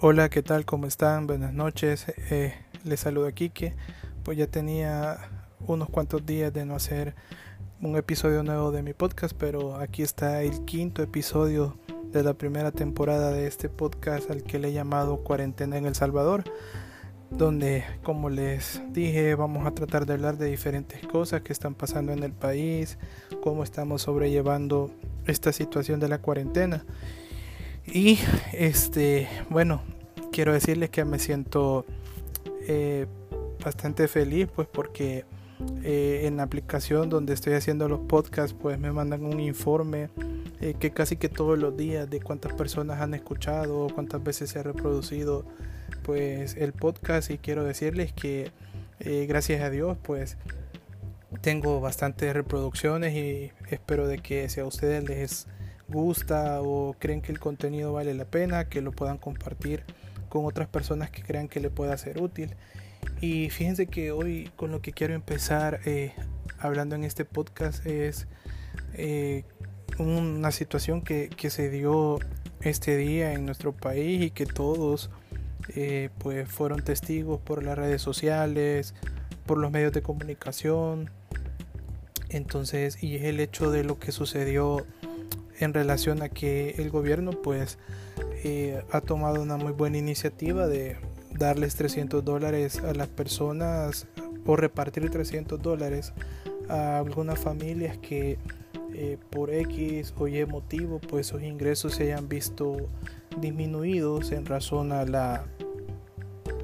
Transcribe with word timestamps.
Hola, 0.00 0.28
¿qué 0.28 0.44
tal? 0.44 0.64
¿Cómo 0.64 0.86
están? 0.86 1.26
Buenas 1.26 1.52
noches. 1.52 2.06
Eh, 2.30 2.54
les 2.84 3.00
saludo 3.00 3.26
a 3.26 3.32
Kike. 3.32 3.74
Pues 4.22 4.38
ya 4.38 4.46
tenía 4.46 5.18
unos 5.66 5.90
cuantos 5.90 6.24
días 6.24 6.52
de 6.52 6.64
no 6.64 6.76
hacer 6.76 7.16
un 7.82 7.96
episodio 7.96 8.44
nuevo 8.44 8.70
de 8.70 8.84
mi 8.84 8.92
podcast, 8.92 9.34
pero 9.36 9.74
aquí 9.74 10.04
está 10.04 10.42
el 10.42 10.64
quinto 10.64 11.02
episodio 11.02 11.76
de 12.12 12.22
la 12.22 12.34
primera 12.34 12.70
temporada 12.70 13.32
de 13.32 13.48
este 13.48 13.68
podcast 13.68 14.30
al 14.30 14.44
que 14.44 14.60
le 14.60 14.68
he 14.68 14.72
llamado 14.72 15.24
Cuarentena 15.24 15.76
en 15.76 15.86
El 15.86 15.96
Salvador, 15.96 16.44
donde, 17.32 17.82
como 18.04 18.30
les 18.30 18.80
dije, 18.92 19.34
vamos 19.34 19.66
a 19.66 19.72
tratar 19.72 20.06
de 20.06 20.12
hablar 20.12 20.38
de 20.38 20.46
diferentes 20.46 21.04
cosas 21.08 21.40
que 21.40 21.52
están 21.52 21.74
pasando 21.74 22.12
en 22.12 22.22
el 22.22 22.32
país, 22.32 22.98
cómo 23.42 23.64
estamos 23.64 24.02
sobrellevando 24.02 24.92
esta 25.26 25.52
situación 25.52 25.98
de 25.98 26.06
la 26.06 26.18
cuarentena. 26.18 26.84
Y 27.92 28.18
este, 28.52 29.28
bueno, 29.48 29.80
quiero 30.38 30.52
decirles 30.52 30.90
que 30.90 31.04
me 31.04 31.18
siento 31.18 31.84
eh, 32.68 33.06
bastante 33.64 34.06
feliz, 34.06 34.46
pues 34.54 34.68
porque 34.68 35.24
eh, 35.82 36.20
en 36.26 36.36
la 36.36 36.44
aplicación 36.44 37.10
donde 37.10 37.34
estoy 37.34 37.54
haciendo 37.54 37.88
los 37.88 37.98
podcasts, 37.98 38.56
pues 38.56 38.78
me 38.78 38.92
mandan 38.92 39.24
un 39.24 39.40
informe 39.40 40.10
eh, 40.60 40.74
que 40.78 40.92
casi 40.92 41.16
que 41.16 41.28
todos 41.28 41.58
los 41.58 41.76
días 41.76 42.08
de 42.08 42.20
cuántas 42.20 42.52
personas 42.52 43.00
han 43.00 43.14
escuchado, 43.14 43.88
cuántas 43.92 44.22
veces 44.22 44.50
se 44.50 44.60
ha 44.60 44.62
reproducido, 44.62 45.44
pues 46.04 46.54
el 46.54 46.72
podcast. 46.72 47.32
Y 47.32 47.38
quiero 47.38 47.64
decirles 47.64 48.12
que 48.12 48.52
gracias 49.00 49.60
a 49.60 49.70
Dios, 49.70 49.98
pues 50.00 50.36
tengo 51.40 51.80
bastantes 51.80 52.32
reproducciones 52.32 53.12
y 53.12 53.50
espero 53.70 54.06
de 54.06 54.18
que 54.18 54.48
si 54.48 54.60
a 54.60 54.66
ustedes 54.66 55.02
les 55.02 55.48
gusta 55.88 56.62
o 56.62 56.94
creen 56.96 57.22
que 57.22 57.32
el 57.32 57.40
contenido 57.40 57.92
vale 57.92 58.14
la 58.14 58.24
pena, 58.24 58.68
que 58.68 58.82
lo 58.82 58.92
puedan 58.92 59.18
compartir 59.18 59.82
con 60.28 60.44
otras 60.44 60.68
personas 60.68 61.10
que 61.10 61.22
crean 61.22 61.48
que 61.48 61.60
le 61.60 61.70
pueda 61.70 61.96
ser 61.98 62.20
útil. 62.20 62.54
Y 63.20 63.50
fíjense 63.50 63.86
que 63.86 64.12
hoy 64.12 64.50
con 64.56 64.70
lo 64.70 64.80
que 64.80 64.92
quiero 64.92 65.14
empezar 65.14 65.80
eh, 65.84 66.12
hablando 66.58 66.94
en 66.94 67.04
este 67.04 67.24
podcast 67.24 67.84
es 67.86 68.26
eh, 68.94 69.44
una 69.98 70.52
situación 70.52 71.02
que, 71.02 71.30
se 71.50 71.70
dio 71.70 72.18
este 72.60 72.96
día 72.96 73.32
en 73.32 73.46
nuestro 73.46 73.72
país 73.72 74.22
y 74.22 74.30
que 74.30 74.46
todos 74.46 75.10
eh, 75.74 76.10
pues 76.18 76.48
fueron 76.48 76.82
testigos 76.82 77.40
por 77.40 77.62
las 77.62 77.76
redes 77.76 78.02
sociales, 78.02 78.94
por 79.46 79.58
los 79.58 79.70
medios 79.70 79.92
de 79.92 80.02
comunicación. 80.02 81.10
Entonces, 82.28 83.02
y 83.02 83.16
es 83.16 83.24
el 83.24 83.40
hecho 83.40 83.70
de 83.70 83.84
lo 83.84 83.98
que 83.98 84.12
sucedió 84.12 84.86
en 85.60 85.74
relación 85.74 86.22
a 86.22 86.28
que 86.28 86.70
el 86.78 86.90
gobierno 86.90 87.30
pues 87.30 87.78
eh, 88.44 88.82
ha 88.90 89.00
tomado 89.00 89.42
una 89.42 89.56
muy 89.56 89.72
buena 89.72 89.98
iniciativa 89.98 90.66
de 90.66 90.96
darles 91.32 91.74
300 91.76 92.24
dólares 92.24 92.80
a 92.80 92.94
las 92.94 93.08
personas 93.08 94.06
o 94.46 94.56
repartir 94.56 95.10
300 95.10 95.60
dólares 95.60 96.12
a 96.68 96.98
algunas 96.98 97.38
familias 97.38 97.98
que 97.98 98.38
eh, 98.94 99.18
por 99.30 99.52
X 99.52 100.14
o 100.18 100.28
Y 100.28 100.44
motivo 100.46 100.98
pues 100.98 101.26
sus 101.26 101.42
ingresos 101.42 101.94
se 101.94 102.04
hayan 102.04 102.28
visto 102.28 102.88
disminuidos 103.40 104.32
en 104.32 104.46
razón 104.46 104.92
a 104.92 105.04
la 105.04 105.44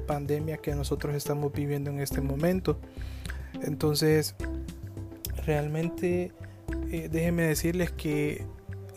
pandemia 0.07 0.57
que 0.57 0.75
nosotros 0.75 1.15
estamos 1.15 1.51
viviendo 1.53 1.89
en 1.89 1.99
este 1.99 2.21
momento. 2.21 2.77
Entonces 3.61 4.35
realmente 5.45 6.31
eh, 6.91 7.09
déjenme 7.11 7.43
decirles 7.43 7.91
que 7.91 8.45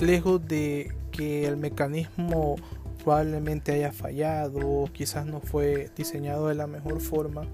lejos 0.00 0.46
de 0.46 0.92
que 1.10 1.46
el 1.46 1.56
mecanismo 1.56 2.56
probablemente 3.02 3.72
haya 3.72 3.92
fallado 3.92 4.88
quizás 4.92 5.26
no 5.26 5.40
fue 5.40 5.90
diseñado 5.96 6.48
de 6.48 6.54
la 6.54 6.66
mejor 6.66 7.00
forma, 7.00 7.46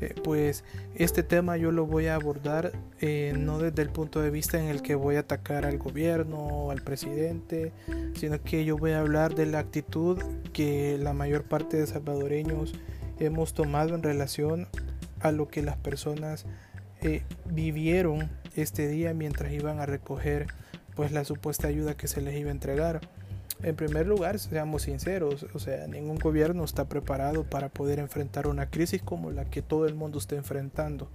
eh, 0.00 0.14
pues 0.22 0.64
este 0.94 1.22
tema 1.22 1.56
yo 1.56 1.72
lo 1.72 1.86
voy 1.86 2.06
a 2.06 2.16
abordar 2.16 2.72
eh, 3.00 3.34
no 3.38 3.58
desde 3.58 3.82
el 3.82 3.90
punto 3.90 4.20
de 4.20 4.30
vista 4.30 4.58
en 4.58 4.66
el 4.66 4.82
que 4.82 4.94
voy 4.94 5.16
a 5.16 5.20
atacar 5.20 5.64
al 5.64 5.78
gobierno 5.78 6.38
o 6.38 6.70
al 6.70 6.82
presidente, 6.82 7.72
sino 8.14 8.42
que 8.42 8.64
yo 8.64 8.76
voy 8.76 8.92
a 8.92 9.00
hablar 9.00 9.34
de 9.34 9.46
la 9.46 9.60
actitud 9.60 10.18
que 10.52 10.98
la 10.98 11.12
mayor 11.12 11.44
parte 11.44 11.78
de 11.78 11.86
salvadoreños 11.86 12.74
hemos 13.18 13.54
tomado 13.54 13.94
en 13.94 14.02
relación 14.02 14.68
a 15.20 15.32
lo 15.32 15.48
que 15.48 15.62
las 15.62 15.76
personas 15.76 16.44
eh, 17.00 17.22
vivieron 17.46 18.30
este 18.54 18.88
día 18.88 19.14
mientras 19.14 19.52
iban 19.52 19.80
a 19.80 19.86
recoger 19.86 20.46
pues 20.96 21.12
la 21.12 21.24
supuesta 21.24 21.68
ayuda 21.68 21.96
que 21.96 22.08
se 22.08 22.22
les 22.22 22.34
iba 22.36 22.48
a 22.48 22.52
entregar. 22.52 23.00
En 23.62 23.76
primer 23.76 24.06
lugar, 24.06 24.38
seamos 24.38 24.82
sinceros, 24.82 25.46
o 25.54 25.58
sea, 25.58 25.86
ningún 25.86 26.18
gobierno 26.18 26.64
está 26.64 26.86
preparado 26.86 27.44
para 27.44 27.68
poder 27.68 27.98
enfrentar 27.98 28.46
una 28.46 28.70
crisis 28.70 29.02
como 29.02 29.30
la 29.30 29.44
que 29.44 29.62
todo 29.62 29.86
el 29.86 29.94
mundo 29.94 30.18
está 30.18 30.36
enfrentando. 30.36 31.08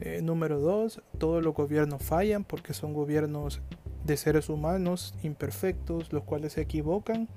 Eh, 0.00 0.20
número 0.22 0.60
dos, 0.60 1.02
todos 1.18 1.42
los 1.42 1.54
gobiernos 1.54 2.02
fallan 2.02 2.44
porque 2.44 2.72
son 2.72 2.94
gobiernos 2.94 3.60
de 4.04 4.16
seres 4.16 4.48
humanos 4.48 5.14
imperfectos, 5.22 6.12
los 6.12 6.22
cuales 6.24 6.52
se 6.52 6.60
equivocan. 6.60 7.28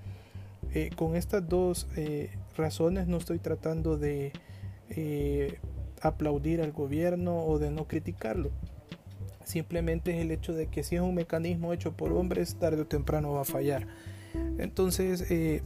Eh, 0.74 0.92
con 0.96 1.16
estas 1.16 1.48
dos 1.48 1.88
eh, 1.96 2.30
razones 2.56 3.08
no 3.08 3.18
estoy 3.18 3.40
tratando 3.40 3.98
de 3.98 4.32
aplaudir 6.02 6.62
al 6.62 6.72
gobierno 6.74 7.46
o 7.46 7.60
de 7.60 7.72
no 7.72 7.88
criticarlo. 7.88 8.52
Simplemente 9.52 10.16
es 10.16 10.22
el 10.22 10.32
hecho 10.32 10.54
de 10.54 10.68
que 10.68 10.82
si 10.82 10.96
es 10.96 11.02
un 11.02 11.14
mecanismo 11.14 11.74
hecho 11.74 11.92
por 11.92 12.14
hombres, 12.14 12.56
tarde 12.56 12.84
o 12.84 12.88
temprano 12.88 13.34
va 13.34 13.42
a 13.42 13.44
fallar. 13.44 13.86
Entonces, 14.58 15.30
eh, 15.30 15.62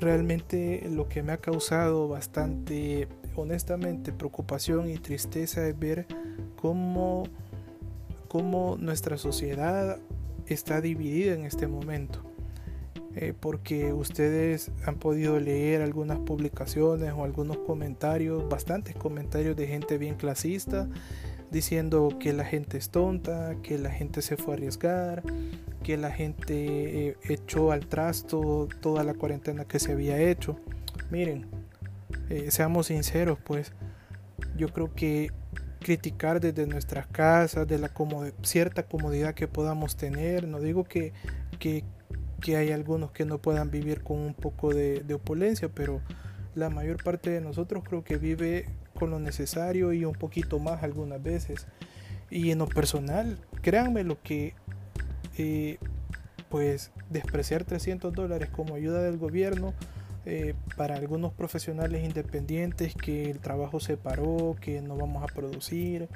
realmente 0.00 0.84
lo 0.90 1.08
que 1.08 1.22
me 1.22 1.30
ha 1.30 1.36
causado 1.36 2.08
bastante, 2.08 3.06
honestamente, 3.36 4.12
preocupación 4.12 4.90
y 4.90 4.98
tristeza 4.98 5.64
es 5.68 5.78
ver 5.78 6.06
cómo, 6.56 7.22
cómo 8.26 8.76
nuestra 8.80 9.16
sociedad 9.16 10.00
está 10.48 10.80
dividida 10.80 11.34
en 11.34 11.44
este 11.44 11.68
momento. 11.68 12.24
Eh, 13.14 13.32
porque 13.38 13.92
ustedes 13.92 14.72
han 14.84 14.96
podido 14.96 15.38
leer 15.38 15.82
algunas 15.82 16.18
publicaciones 16.18 17.12
o 17.16 17.22
algunos 17.22 17.58
comentarios, 17.58 18.48
bastantes 18.48 18.96
comentarios 18.96 19.54
de 19.54 19.68
gente 19.68 19.98
bien 19.98 20.16
clasista, 20.16 20.88
diciendo 21.50 22.16
que 22.20 22.32
la 22.32 22.44
gente 22.44 22.78
es 22.78 22.90
tonta, 22.90 23.56
que 23.62 23.78
la 23.78 23.90
gente 23.90 24.22
se 24.22 24.36
fue 24.36 24.54
a 24.54 24.56
arriesgar, 24.56 25.22
que 25.82 25.96
la 25.96 26.10
gente 26.10 27.08
eh, 27.08 27.16
echó 27.28 27.72
al 27.72 27.86
trasto 27.86 28.68
toda 28.80 29.04
la 29.04 29.14
cuarentena 29.14 29.64
que 29.64 29.78
se 29.78 29.92
había 29.92 30.18
hecho. 30.18 30.56
Miren, 31.10 31.46
eh, 32.28 32.50
seamos 32.50 32.86
sinceros, 32.86 33.38
pues 33.38 33.72
yo 34.56 34.68
creo 34.68 34.94
que 34.94 35.30
criticar 35.80 36.40
desde 36.40 36.66
nuestras 36.66 37.06
casas, 37.06 37.66
de 37.66 37.78
la 37.78 37.90
cierta 38.42 38.82
comodidad 38.82 39.34
que 39.34 39.48
podamos 39.48 39.96
tener, 39.96 40.46
no 40.46 40.60
digo 40.60 40.84
que, 40.84 41.12
que, 41.58 41.84
hay 42.56 42.72
algunos 42.72 43.10
que 43.12 43.24
no 43.24 43.38
puedan 43.38 43.70
vivir 43.70 44.02
con 44.02 44.18
un 44.18 44.34
poco 44.34 44.72
de 44.72 45.14
opulencia, 45.14 45.68
pero 45.68 46.00
la 46.54 46.70
mayor 46.70 47.02
parte 47.02 47.30
de 47.30 47.40
nosotros 47.40 47.84
creo 47.86 48.02
que 48.02 48.16
vive 48.16 48.66
con 48.98 49.10
lo 49.10 49.20
necesario 49.20 49.92
y 49.92 50.04
un 50.04 50.14
poquito 50.14 50.58
más 50.58 50.82
algunas 50.82 51.22
veces. 51.22 51.66
Y 52.30 52.50
en 52.50 52.58
lo 52.58 52.66
personal, 52.66 53.38
créanme 53.62 54.04
lo 54.04 54.20
que, 54.22 54.54
eh, 55.38 55.78
pues, 56.48 56.90
despreciar 57.10 57.64
300 57.64 58.12
dólares 58.12 58.50
como 58.50 58.74
ayuda 58.74 59.02
del 59.02 59.16
gobierno 59.16 59.72
eh, 60.26 60.54
para 60.76 60.96
algunos 60.96 61.32
profesionales 61.32 62.04
independientes 62.04 62.94
que 62.94 63.30
el 63.30 63.38
trabajo 63.38 63.80
se 63.80 63.96
paró, 63.96 64.56
que 64.60 64.82
no 64.82 64.96
vamos 64.96 65.22
a 65.22 65.26
producir, 65.26 66.08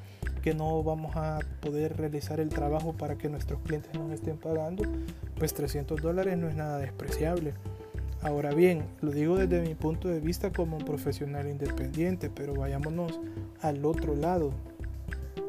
que 0.42 0.52
no 0.52 0.82
vamos 0.82 1.16
a 1.16 1.38
poder 1.60 1.96
realizar 1.96 2.40
el 2.40 2.50
trabajo 2.50 2.92
para 2.94 3.16
que 3.16 3.30
nuestros 3.30 3.60
clientes 3.62 3.94
nos 3.94 4.12
estén 4.12 4.36
pagando, 4.36 4.84
pues 5.38 5.54
300 5.54 6.02
dólares 6.02 6.36
no 6.36 6.48
es 6.48 6.54
nada 6.54 6.78
despreciable. 6.78 7.54
Ahora 8.22 8.54
bien, 8.54 8.84
lo 9.00 9.10
digo 9.10 9.36
desde 9.36 9.60
mi 9.60 9.74
punto 9.74 10.06
de 10.06 10.20
vista 10.20 10.52
como 10.52 10.76
un 10.76 10.84
profesional 10.84 11.48
independiente, 11.48 12.30
pero 12.30 12.54
vayámonos 12.54 13.20
al 13.60 13.84
otro 13.84 14.14
lado 14.14 14.52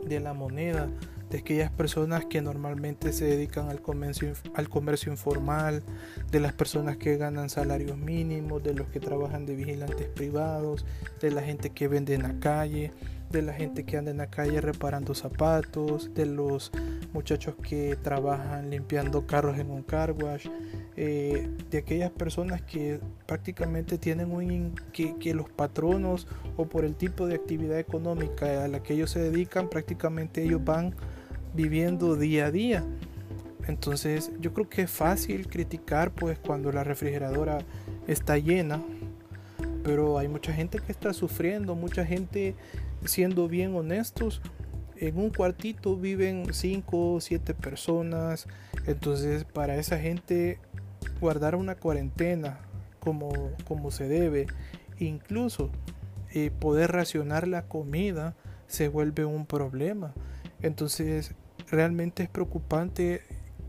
de 0.08 0.20
la 0.20 0.34
moneda, 0.34 0.90
de 1.30 1.38
aquellas 1.38 1.72
personas 1.72 2.26
que 2.26 2.42
normalmente 2.42 3.14
se 3.14 3.26
dedican 3.26 3.70
al 3.70 3.80
comercio, 3.80 4.34
al 4.56 4.70
comercio 4.70 5.12
informal, 5.12 5.84
de 6.32 6.40
las 6.40 6.54
personas 6.54 6.98
que 6.98 7.16
ganan 7.16 7.50
salarios 7.50 7.96
mínimos, 7.96 8.64
de 8.64 8.74
los 8.74 8.88
que 8.88 9.00
trabajan 9.00 9.46
de 9.46 9.56
vigilantes 9.56 10.08
privados, 10.08 10.84
de 11.22 11.30
la 11.30 11.44
gente 11.44 11.70
que 11.70 11.88
vende 11.88 12.16
en 12.16 12.24
la 12.24 12.40
calle, 12.40 12.92
de 13.34 13.42
la 13.42 13.54
gente 13.54 13.84
que 13.84 13.98
anda 13.98 14.12
en 14.12 14.18
la 14.18 14.28
calle 14.28 14.62
reparando 14.62 15.14
zapatos, 15.14 16.14
de 16.14 16.26
los 16.26 16.72
muchachos 17.14 17.56
que 17.62 17.98
trabajan 18.02 18.70
limpiando 18.70 19.28
carros 19.28 19.58
en 19.58 19.72
un 19.72 19.84
car 19.84 20.12
wash, 20.12 20.48
eh, 20.96 21.50
de 21.70 21.78
aquellas 21.80 22.12
personas 22.12 22.62
que 22.62 23.00
prácticamente 23.26 23.98
tienen 23.98 24.32
un 24.32 24.76
que, 24.94 25.18
que, 25.18 25.34
los 25.34 25.50
patronos 25.50 26.28
o 26.56 26.66
por 26.66 26.86
el 26.86 26.96
tipo 26.96 27.26
de 27.26 27.36
actividad 27.36 27.80
económica 27.80 28.64
a 28.64 28.68
la 28.68 28.84
que 28.84 28.94
ellos 28.94 29.10
se 29.10 29.20
dedican 29.20 29.70
prácticamente 29.70 30.44
ellos 30.44 30.64
van 30.64 30.94
viviendo 31.54 32.16
día 32.16 32.46
a 32.46 32.52
día. 32.52 32.84
Entonces 33.68 34.32
yo 34.40 34.54
creo 34.54 34.70
que 34.70 34.84
es 34.84 34.92
fácil 34.92 35.48
criticar 35.48 36.12
pues 36.12 36.38
cuando 36.38 36.72
la 36.72 36.84
refrigeradora 36.84 37.60
está 38.08 38.38
llena, 38.38 38.82
pero 39.84 40.18
hay 40.18 40.28
mucha 40.28 40.54
gente 40.54 40.80
que 40.80 40.92
está 40.92 41.14
sufriendo, 41.14 41.76
mucha 41.76 42.06
gente 42.06 42.56
siendo 43.06 43.48
bien 43.48 43.76
honestos. 43.76 44.42
En 44.98 45.18
un 45.18 45.30
cuartito 45.32 45.98
viven 45.98 46.54
5 46.54 47.14
o 47.14 47.22
7 47.22 47.54
personas, 47.54 48.48
entonces 48.86 49.44
para 49.44 49.76
esa 49.76 50.00
gente 50.00 50.60
guardar 51.20 51.56
una 51.56 51.76
cuarentena 51.76 52.60
como, 53.00 53.32
como 53.66 53.92
se 53.92 54.08
debe, 54.08 54.48
incluso 55.00 55.72
eh, 56.34 56.52
poder 56.52 56.92
racionar 56.92 57.48
la 57.48 57.68
comida 57.68 58.36
se 58.68 58.88
vuelve 58.88 59.26
un 59.26 59.46
problema. 59.46 60.14
Entonces 60.62 61.36
realmente 61.70 62.24
es 62.24 62.30
preocupante 62.30 63.22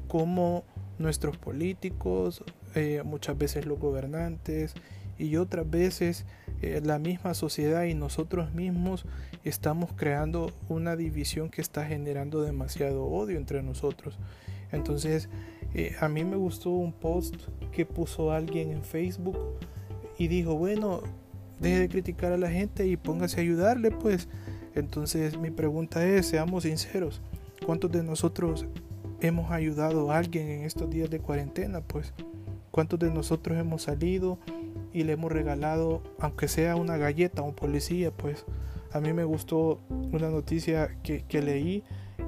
cómo 0.08 0.64
nuestros 0.98 1.36
políticos, 1.36 2.44
eh, 2.74 3.02
muchas 3.04 3.36
veces 3.36 3.66
los 3.66 3.78
gobernantes 3.78 4.74
y 5.18 5.36
otras 5.36 5.68
veces 5.68 6.26
eh, 6.62 6.80
la 6.82 6.98
misma 6.98 7.34
sociedad 7.34 7.84
y 7.84 7.94
nosotros 7.94 8.52
mismos 8.54 9.04
estamos 9.44 9.90
creando 9.94 10.52
una 10.68 10.96
división 10.96 11.50
que 11.50 11.60
está 11.60 11.86
generando 11.86 12.42
demasiado 12.42 13.04
odio 13.04 13.38
entre 13.38 13.62
nosotros. 13.62 14.18
Entonces, 14.72 15.28
eh, 15.74 15.94
a 16.00 16.08
mí 16.08 16.24
me 16.24 16.36
gustó 16.36 16.70
un 16.70 16.92
post 16.92 17.36
que 17.72 17.86
puso 17.86 18.32
alguien 18.32 18.70
en 18.70 18.82
Facebook 18.82 19.38
y 20.18 20.28
dijo, 20.28 20.56
bueno, 20.56 21.02
deje 21.60 21.80
de 21.80 21.88
criticar 21.88 22.32
a 22.32 22.38
la 22.38 22.50
gente 22.50 22.86
y 22.86 22.96
póngase 22.96 23.38
a 23.38 23.42
ayudarle, 23.42 23.90
pues. 23.90 24.28
Entonces, 24.74 25.38
mi 25.38 25.50
pregunta 25.50 26.04
es, 26.04 26.26
seamos 26.26 26.64
sinceros, 26.64 27.20
¿cuántos 27.64 27.92
de 27.92 28.02
nosotros 28.02 28.66
hemos 29.20 29.50
ayudado 29.50 30.10
a 30.10 30.18
alguien 30.18 30.48
en 30.48 30.62
estos 30.64 30.90
días 30.90 31.10
de 31.10 31.20
cuarentena, 31.20 31.80
pues 31.80 32.12
cuántos 32.70 32.98
de 32.98 33.10
nosotros 33.10 33.56
hemos 33.58 33.82
salido 33.82 34.38
y 34.94 35.02
le 35.02 35.12
hemos 35.12 35.30
regalado, 35.30 36.02
aunque 36.20 36.48
sea 36.48 36.76
una 36.76 36.96
galleta 36.96 37.42
a 37.42 37.44
un 37.44 37.54
policía, 37.54 38.12
pues 38.12 38.46
a 38.92 39.00
mí 39.00 39.12
me 39.12 39.24
gustó 39.24 39.80
una 39.90 40.30
noticia 40.30 40.96
que, 41.02 41.42
leí 41.42 41.82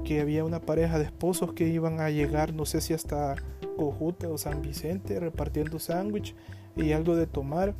que 0.04 0.20
había 0.20 0.44
una 0.44 0.60
pareja 0.60 0.98
de 0.98 1.04
esposos 1.04 1.52
que 1.52 1.68
iban 1.68 2.00
a 2.00 2.10
llegar, 2.10 2.52
no 2.52 2.66
sé 2.66 2.80
si 2.80 2.92
hasta 2.92 3.36
Cojute 3.76 4.26
o 4.26 4.36
San 4.36 4.62
Vicente, 4.62 5.20
repartiendo 5.20 5.78
sándwich 5.78 6.34
y 6.74 6.90
algo 6.90 7.14
de 7.14 7.28
tomar 7.28 7.74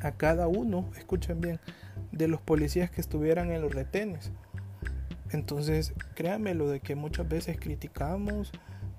a 0.00 0.12
cada 0.12 0.48
uno, 0.48 0.90
escuchen 0.98 1.40
bien, 1.40 1.60
de 2.10 2.26
los 2.26 2.40
policías 2.40 2.90
que 2.90 3.00
estuvieran 3.00 3.52
en 3.52 3.62
los 3.62 3.72
retenes. 3.72 4.32
Entonces, 5.30 5.94
créanme 6.14 6.54
lo 6.54 6.68
de 6.68 6.80
que 6.80 6.96
muchas 6.96 7.28
veces 7.28 7.56
criticamos 7.58 8.52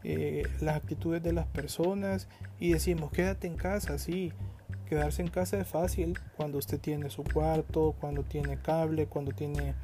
eh, 0.03 0.47
las 0.61 0.77
actitudes 0.77 1.21
de 1.21 1.33
las 1.33 1.47
personas 1.47 2.29
y 2.57 2.71
decimos, 2.71 3.11
quédate 3.11 3.47
en 3.47 3.57
casa, 3.57 3.97
sí. 3.97 4.31
Quedarse 4.89 5.21
en 5.21 5.27
casa 5.27 5.59
es 5.59 5.67
fácil 5.67 6.17
cuando 6.37 6.57
usted 6.57 6.79
tiene 6.79 7.09
su 7.09 7.23
cuarto, 7.23 7.95
cuando 7.99 8.23
tiene 8.23 8.57
cable, 8.57 9.07
cuando 9.07 9.33
tiene 9.33 9.75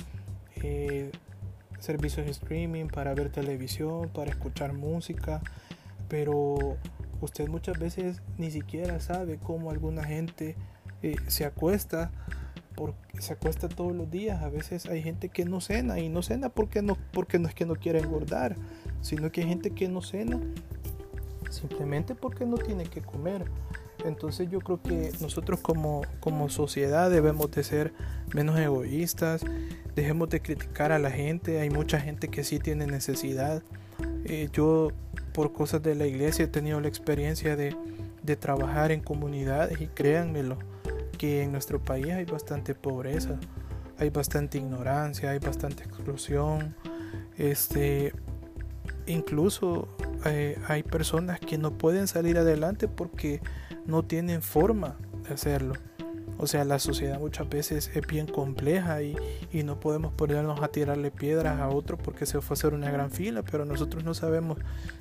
eh, 0.55 1.11
servicios 1.79 2.25
de 2.25 2.31
streaming 2.31 2.87
para 2.87 3.13
ver 3.13 3.29
televisión, 3.29 4.09
para 4.09 4.31
escuchar 4.31 4.73
música, 4.73 5.41
pero 6.07 6.77
usted 7.19 7.49
muchas 7.49 7.77
veces 7.77 8.21
ni 8.37 8.49
siquiera 8.49 8.99
sabe 9.01 9.37
cómo 9.37 9.71
alguna 9.71 10.05
gente 10.05 10.55
eh, 11.01 11.15
se 11.27 11.43
acuesta 11.43 12.11
porque 12.75 13.21
se 13.21 13.33
acuesta 13.33 13.67
todos 13.67 13.93
los 13.93 14.09
días. 14.09 14.41
A 14.41 14.49
veces 14.49 14.85
hay 14.85 15.03
gente 15.03 15.29
que 15.29 15.43
no 15.43 15.59
cena 15.59 15.99
y 15.99 16.07
no 16.07 16.21
cena 16.21 16.49
porque 16.49 16.81
no, 16.81 16.97
porque 17.11 17.39
no 17.39 17.49
es 17.49 17.53
que 17.53 17.65
no 17.65 17.75
quiera 17.75 17.99
engordar, 17.99 18.55
sino 19.01 19.31
que 19.31 19.41
hay 19.41 19.47
gente 19.47 19.71
que 19.71 19.89
no 19.89 20.01
cena 20.01 20.39
simplemente 21.49 22.15
porque 22.15 22.45
no 22.45 22.57
tiene 22.57 22.85
que 22.85 23.01
comer. 23.01 23.45
Entonces 24.05 24.49
yo 24.49 24.59
creo 24.59 24.81
que 24.81 25.11
nosotros 25.21 25.59
como, 25.61 26.01
como 26.19 26.49
sociedad 26.49 27.09
debemos 27.09 27.51
de 27.51 27.63
ser 27.63 27.93
menos 28.33 28.59
egoístas, 28.59 29.43
dejemos 29.95 30.29
de 30.29 30.41
criticar 30.41 30.91
a 30.91 30.99
la 30.99 31.11
gente, 31.11 31.59
hay 31.59 31.69
mucha 31.69 31.99
gente 31.99 32.27
que 32.27 32.43
sí 32.43 32.59
tiene 32.59 32.85
necesidad. 32.87 33.63
Eh, 34.25 34.49
yo 34.53 34.89
por 35.33 35.53
cosas 35.53 35.81
de 35.83 35.95
la 35.95 36.05
iglesia 36.05 36.45
he 36.45 36.47
tenido 36.47 36.79
la 36.81 36.87
experiencia 36.87 37.55
de, 37.55 37.75
de 38.23 38.35
trabajar 38.35 38.91
en 38.91 39.01
comunidades 39.01 39.81
y 39.81 39.87
créanmelo, 39.87 40.57
en 41.23 41.51
nuestro 41.51 41.79
país 41.81 42.09
hay 42.11 42.25
bastante 42.25 42.75
pobreza, 42.75 43.39
hay 43.97 44.09
bastante 44.09 44.57
ignorancia, 44.57 45.31
hay 45.31 45.39
bastante 45.39 45.83
exclusión, 45.83 46.75
este, 47.37 48.13
incluso 49.05 49.87
eh, 50.25 50.57
hay 50.67 50.83
personas 50.83 51.39
que 51.39 51.57
no 51.57 51.77
pueden 51.77 52.07
salir 52.07 52.37
adelante 52.37 52.87
porque 52.87 53.41
no 53.85 54.03
tienen 54.03 54.41
forma 54.41 54.95
de 55.27 55.33
hacerlo. 55.33 55.75
O 56.37 56.47
sea, 56.47 56.65
la 56.65 56.79
sociedad 56.79 57.19
muchas 57.19 57.47
veces 57.47 57.91
es 57.93 58.07
bien 58.07 58.27
compleja 58.27 59.01
y, 59.01 59.15
no 59.63 59.79
podemos 59.79 60.11
ponernos 60.13 60.61
a 60.61 60.67
tirarle 60.67 61.09
piedras 61.11 61.59
a 61.59 61.69
otro 61.69 61.97
porque 61.97 62.25
se 62.25 62.41
fue 62.41 62.55
a 62.55 62.57
hacer 62.57 62.73
una 62.73 62.91
gran 62.91 63.11
fila, 63.11 63.43
pero 63.43 63.65
nosotros 63.65 64.03
no 64.03 64.13
sabemos 64.13 64.57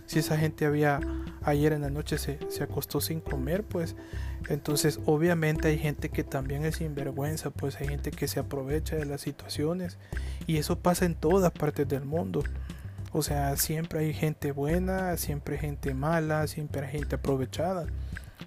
si 0.07 0.21
esa 0.21 0.37
gente 0.37 0.67
había 0.67 1.01
ayer 1.43 1.73
en 1.73 1.81
la 1.81 1.91
noche 1.91 2.19
se, 2.19 2.39
se 2.49 2.63
acostó 2.63 3.01
sin 3.01 3.21
comer, 3.21 3.65
pues 3.65 3.97
entonces 4.49 5.01
obviamente 5.07 5.69
hay 5.69 5.79
gente 5.79 6.11
que 6.11 6.23
también 6.23 6.65
es 6.65 6.77
sinvergüenza, 6.77 7.51
pues 7.51 7.81
hay 7.81 7.89
gente 7.89 8.11
que 8.13 8.29
se 8.29 8.39
aprovecha 8.39 8.95
de 8.95 9.07
las 9.07 9.23
situaciones 9.23 9.99
y 10.47 10.59
eso 10.59 10.79
pasa 10.79 11.07
en 11.07 11.15
todas 11.15 11.51
partes 11.51 11.89
del 11.89 12.05
mundo. 12.05 12.45
O 13.12 13.23
sea, 13.23 13.56
siempre 13.56 14.00
hay 14.00 14.14
gente 14.14 14.53
buena, 14.53 15.17
siempre 15.17 15.56
hay 15.56 15.61
gente 15.61 15.93
mala, 15.93 16.47
siempre 16.47 16.87
hay 16.87 16.93
gente 16.93 17.17
aprovechada. 17.17 17.87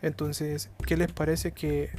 Entonces, 0.02 0.72
¿qué 0.86 0.98
les 0.98 1.12
parece 1.12 1.52
que 1.52 1.92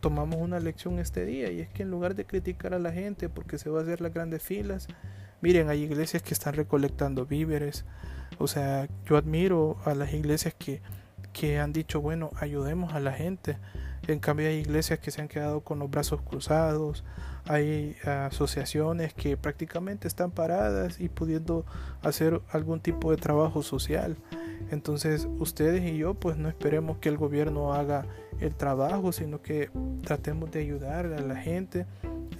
tomamos 0.00 0.40
una 0.40 0.58
lección 0.58 0.98
este 0.98 1.26
día 1.26 1.50
y 1.50 1.60
es 1.60 1.68
que 1.68 1.82
en 1.82 1.90
lugar 1.90 2.14
de 2.14 2.24
criticar 2.24 2.72
a 2.72 2.78
la 2.78 2.92
gente 2.92 3.28
porque 3.28 3.58
se 3.58 3.68
va 3.68 3.80
a 3.80 3.82
hacer 3.82 4.00
las 4.00 4.14
grandes 4.14 4.42
filas, 4.42 4.88
miren, 5.42 5.68
hay 5.68 5.82
iglesias 5.82 6.22
que 6.22 6.32
están 6.32 6.54
recolectando 6.54 7.26
víveres. 7.26 7.84
O 8.38 8.46
sea, 8.46 8.88
yo 9.04 9.18
admiro 9.18 9.76
a 9.84 9.94
las 9.94 10.14
iglesias 10.14 10.54
que, 10.58 10.80
que 11.34 11.58
han 11.58 11.74
dicho, 11.74 12.00
bueno, 12.00 12.30
ayudemos 12.40 12.94
a 12.94 13.00
la 13.00 13.12
gente. 13.12 13.58
En 14.10 14.18
cambio 14.18 14.48
hay 14.48 14.56
iglesias 14.56 14.98
que 14.98 15.10
se 15.10 15.20
han 15.20 15.28
quedado 15.28 15.60
con 15.60 15.78
los 15.78 15.90
brazos 15.90 16.20
cruzados, 16.22 17.04
hay 17.44 17.96
asociaciones 18.04 19.14
que 19.14 19.36
prácticamente 19.36 20.08
están 20.08 20.32
paradas 20.32 21.00
y 21.00 21.08
pudiendo 21.08 21.64
hacer 22.02 22.40
algún 22.50 22.80
tipo 22.80 23.12
de 23.12 23.16
trabajo 23.16 23.62
social. 23.62 24.16
Entonces 24.70 25.28
ustedes 25.38 25.82
y 25.88 25.96
yo 25.96 26.14
pues 26.14 26.36
no 26.36 26.48
esperemos 26.48 26.98
que 26.98 27.08
el 27.08 27.18
gobierno 27.18 27.72
haga 27.72 28.06
el 28.40 28.54
trabajo, 28.54 29.12
sino 29.12 29.42
que 29.42 29.70
tratemos 30.02 30.50
de 30.50 30.60
ayudar 30.60 31.06
a 31.06 31.20
la 31.20 31.36
gente. 31.36 31.86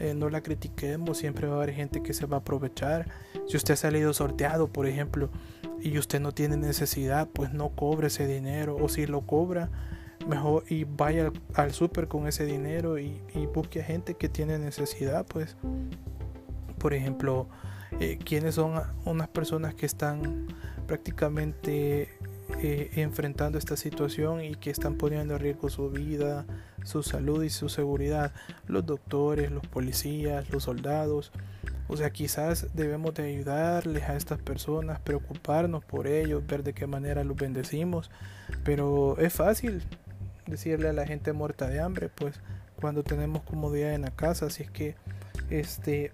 Eh, 0.01 0.15
no 0.15 0.29
la 0.31 0.43
critiquemos, 0.43 1.19
siempre 1.19 1.47
va 1.47 1.55
a 1.55 1.57
haber 1.59 1.75
gente 1.75 2.03
que 2.03 2.15
se 2.15 2.27
va 2.27 2.39
a 2.39 2.41
aprovechar. 2.41 3.07
Si 3.47 3.57
usted 3.57 3.75
ha 3.75 3.77
salido 3.77 4.13
sorteado, 4.13 4.69
por 4.69 4.87
ejemplo, 4.87 5.29
y 5.81 5.99
usted 5.99 6.21
no 6.21 6.33
tiene 6.33 6.57
necesidad, 6.57 7.29
pues 7.29 7.53
no 7.53 7.71
cobre 7.71 8.09
ese 8.09 8.27
dinero. 8.27 8.77
O 8.81 8.89
si 8.89 9.07
lo 9.07 9.23
cobra, 9.23 9.71
mejor 10.27 10.65
y 10.69 10.85
vaya 10.85 11.27
al, 11.27 11.33
al 11.55 11.73
súper 11.73 12.09
con 12.09 12.27
ese 12.27 12.45
dinero 12.45 12.99
y, 12.99 13.21
busque 13.55 13.81
a 13.81 13.85
gente 13.85 14.15
que 14.15 14.29
tiene 14.29 14.59
necesidad, 14.59 15.27
pues. 15.27 15.57
Por 16.79 16.95
ejemplo, 16.95 17.49
eh, 17.99 18.19
quiénes 18.25 18.55
son 18.55 18.81
unas 19.05 19.29
personas 19.29 19.75
que 19.75 19.85
están 19.87 20.47
prácticamente 20.87 22.09
eh, 22.63 22.91
enfrentando 22.97 23.59
esta 23.59 23.77
situación 23.77 24.43
y 24.43 24.55
que 24.55 24.71
están 24.71 24.97
poniendo 24.97 25.35
en 25.35 25.41
riesgo 25.41 25.69
su 25.69 25.91
vida, 25.91 26.47
su 26.85 27.03
salud 27.03 27.43
y 27.43 27.51
su 27.51 27.69
seguridad. 27.69 28.33
Los 28.67 28.87
doctores, 28.87 29.51
los 29.51 29.67
policías, 29.67 30.49
los 30.51 30.65
soldados. 30.65 31.33
O 31.89 31.97
sea, 31.97 32.11
quizás 32.11 32.69
debemos 32.75 33.15
de 33.15 33.25
ayudarles 33.25 34.05
a 34.05 34.17
estas 34.17 34.41
personas, 34.41 35.01
preocuparnos 35.01 35.85
por 35.85 36.07
ellos, 36.07 36.47
ver 36.47 36.63
de 36.63 36.73
qué 36.73 36.87
manera 36.87 37.25
los 37.25 37.37
bendecimos. 37.37 38.11
Pero 38.65 39.19
es 39.19 39.33
fácil 39.33 39.83
decirle 40.51 40.89
a 40.89 40.93
la 40.93 41.07
gente 41.07 41.33
muerta 41.33 41.69
de 41.69 41.81
hambre, 41.81 42.09
pues 42.09 42.41
cuando 42.81 43.03
tenemos 43.03 43.43
comodidad 43.43 43.95
en 43.95 44.03
la 44.03 44.11
casa. 44.11 44.47
Así 44.47 44.65
es 44.65 44.71
que 44.71 44.95
este 45.51 46.13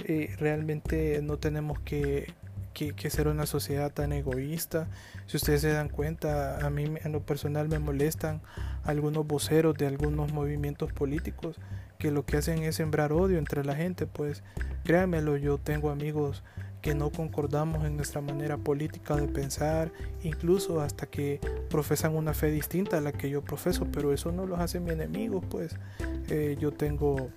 eh, 0.00 0.34
realmente 0.38 1.20
no 1.22 1.38
tenemos 1.38 1.80
que 1.80 2.32
que, 2.72 3.10
ser 3.10 3.28
una 3.28 3.46
sociedad 3.46 3.92
tan 3.92 4.12
egoísta. 4.12 4.88
Si 5.26 5.36
ustedes 5.36 5.60
se 5.60 5.72
dan 5.72 5.88
cuenta, 5.88 6.64
a 6.64 6.70
mí 6.70 6.84
en 7.02 7.12
lo 7.12 7.20
personal 7.20 7.68
me 7.68 7.78
molestan 7.78 8.40
algunos 8.84 9.26
voceros 9.26 9.76
de 9.76 9.86
algunos 9.86 10.32
movimientos 10.32 10.92
políticos 10.92 11.56
que 11.98 12.10
lo 12.10 12.24
que 12.24 12.38
hacen 12.38 12.62
es 12.62 12.76
sembrar 12.76 13.12
odio 13.12 13.38
entre 13.38 13.64
la 13.64 13.76
gente. 13.76 14.06
Pues 14.06 14.42
créanmelo, 14.84 15.36
yo 15.36 15.58
tengo 15.58 15.90
amigos 15.90 16.42
que 16.82 16.94
no 16.94 17.10
concordamos 17.10 17.84
en 17.84 17.96
nuestra 17.96 18.20
manera 18.20 18.58
política 18.58 19.16
de 19.16 19.28
pensar, 19.28 19.92
incluso 20.22 20.80
hasta 20.80 21.06
que 21.06 21.40
profesan 21.70 22.16
una 22.16 22.34
fe 22.34 22.50
distinta 22.50 22.98
a 22.98 23.00
la 23.00 23.12
que 23.12 23.30
yo 23.30 23.40
profeso, 23.42 23.86
pero 23.92 24.12
eso 24.12 24.32
no 24.32 24.46
los 24.46 24.58
hace 24.58 24.80
mi 24.80 24.90
enemigos, 24.90 25.44
pues 25.48 25.76
eh, 26.28 26.56
yo 26.60 26.72
tengo 26.72 27.30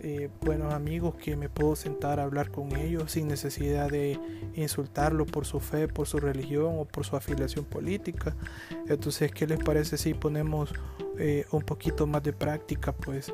eh, 0.00 0.30
buenos 0.40 0.72
amigos 0.72 1.14
que 1.14 1.36
me 1.36 1.50
puedo 1.50 1.76
sentar 1.76 2.20
a 2.20 2.22
hablar 2.24 2.50
con 2.50 2.74
ellos 2.74 3.12
sin 3.12 3.28
necesidad 3.28 3.90
de 3.90 4.18
insultarlo 4.54 5.26
por 5.26 5.44
su 5.44 5.60
fe, 5.60 5.88
por 5.88 6.06
su 6.08 6.18
religión 6.18 6.76
o 6.78 6.86
por 6.86 7.04
su 7.04 7.16
afiliación 7.16 7.66
política. 7.66 8.34
Entonces, 8.88 9.30
¿qué 9.30 9.46
les 9.46 9.58
parece 9.62 9.98
si 9.98 10.14
ponemos 10.14 10.72
eh, 11.18 11.44
un 11.52 11.62
poquito 11.62 12.06
más 12.06 12.22
de 12.22 12.32
práctica? 12.32 12.92
Pues 12.92 13.32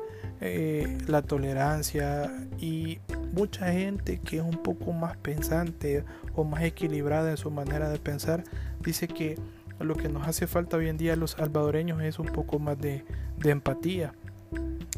la 1.07 1.21
tolerancia 1.21 2.29
y 2.59 2.99
mucha 3.33 3.71
gente 3.71 4.19
que 4.19 4.37
es 4.37 4.43
un 4.43 4.57
poco 4.57 4.93
más 4.93 5.17
pensante 5.17 6.05
o 6.35 6.43
más 6.43 6.63
equilibrada 6.63 7.31
en 7.31 7.37
su 7.37 7.49
manera 7.49 7.89
de 7.89 7.97
pensar 7.97 8.43
dice 8.79 9.07
que 9.07 9.37
lo 9.79 9.95
que 9.95 10.07
nos 10.07 10.27
hace 10.27 10.45
falta 10.45 10.77
hoy 10.77 10.87
en 10.87 10.97
día 10.97 11.13
a 11.13 11.15
los 11.15 11.31
salvadoreños 11.31 12.01
es 12.03 12.19
un 12.19 12.27
poco 12.27 12.59
más 12.59 12.79
de, 12.79 13.03
empatía 13.43 14.13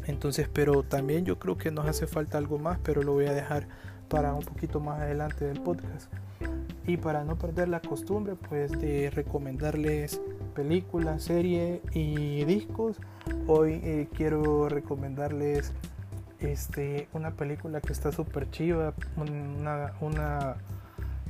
entonces, 0.06 0.48
pero 0.52 0.84
también 0.84 1.24
yo 1.24 1.38
creo 1.38 1.56
que 1.56 1.72
nos 1.72 1.86
hace 1.86 2.06
falta 2.06 2.38
algo 2.38 2.58
más, 2.58 2.78
pero 2.84 3.02
lo 3.02 3.14
voy 3.14 3.26
a 3.26 3.32
dejar 3.32 3.66
para 4.08 4.34
un 4.34 4.44
poquito 4.44 4.78
más 4.78 5.00
adelante 5.00 5.46
del 5.46 5.60
podcast. 5.60 6.12
Y 6.86 6.96
para 6.96 7.24
no 7.24 7.36
perder 7.36 7.68
la 7.68 7.80
costumbre, 7.80 8.36
pues 8.36 8.70
de 8.70 9.10
recomendarles 9.10 10.20
películas, 10.54 11.24
series 11.24 11.80
y 11.92 12.44
discos, 12.44 12.98
hoy 13.48 13.80
eh, 13.82 14.08
quiero 14.14 14.68
recomendarles 14.68 15.72
este, 16.40 17.08
una 17.12 17.32
película 17.32 17.80
que 17.80 17.92
está 17.92 18.12
súper 18.12 18.50
chiva, 18.50 18.94
una, 19.16 20.56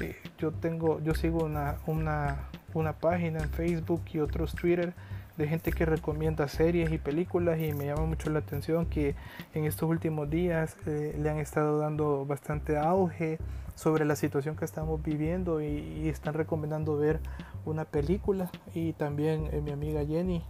eh, 0.01 0.17
yo 0.39 0.53
tengo, 0.53 1.01
yo 1.03 1.15
sigo 1.15 1.45
una, 1.45 1.77
una, 1.87 2.49
una 2.75 2.93
página 2.95 3.41
en 3.41 3.51
Facebook 3.51 4.03
y 4.13 4.19
otros 4.21 4.55
Twitter 4.55 4.95
de 5.37 5.49
gente 5.49 5.71
que 5.71 5.85
recomienda 5.85 6.49
series 6.49 6.91
y 6.93 6.99
películas 6.99 7.61
y 7.61 7.73
me 7.73 7.87
llama 7.87 8.07
mucho 8.07 8.31
la 8.31 8.39
atención 8.39 8.87
que 8.87 9.15
en 9.55 9.65
estos 9.65 9.89
últimos 9.89 10.31
días 10.31 10.77
eh, 10.87 11.15
le 11.19 11.29
han 11.29 11.39
estado 11.39 11.79
dando 11.79 12.25
bastante 12.25 12.79
auge 12.79 13.39
sobre 13.75 14.07
la 14.07 14.17
situación 14.17 14.57
que 14.57 14.65
estamos 14.65 15.03
viviendo 15.03 15.61
y, 15.61 16.09
están 16.09 16.33
recomendando 16.33 16.97
ver 16.97 17.21
una 17.67 17.85
película. 17.85 18.51
Y 18.75 18.95
también 18.95 19.49
eh, 19.53 19.61
mi 19.61 19.73
amiga 19.73 20.05
Jenny 20.05 20.43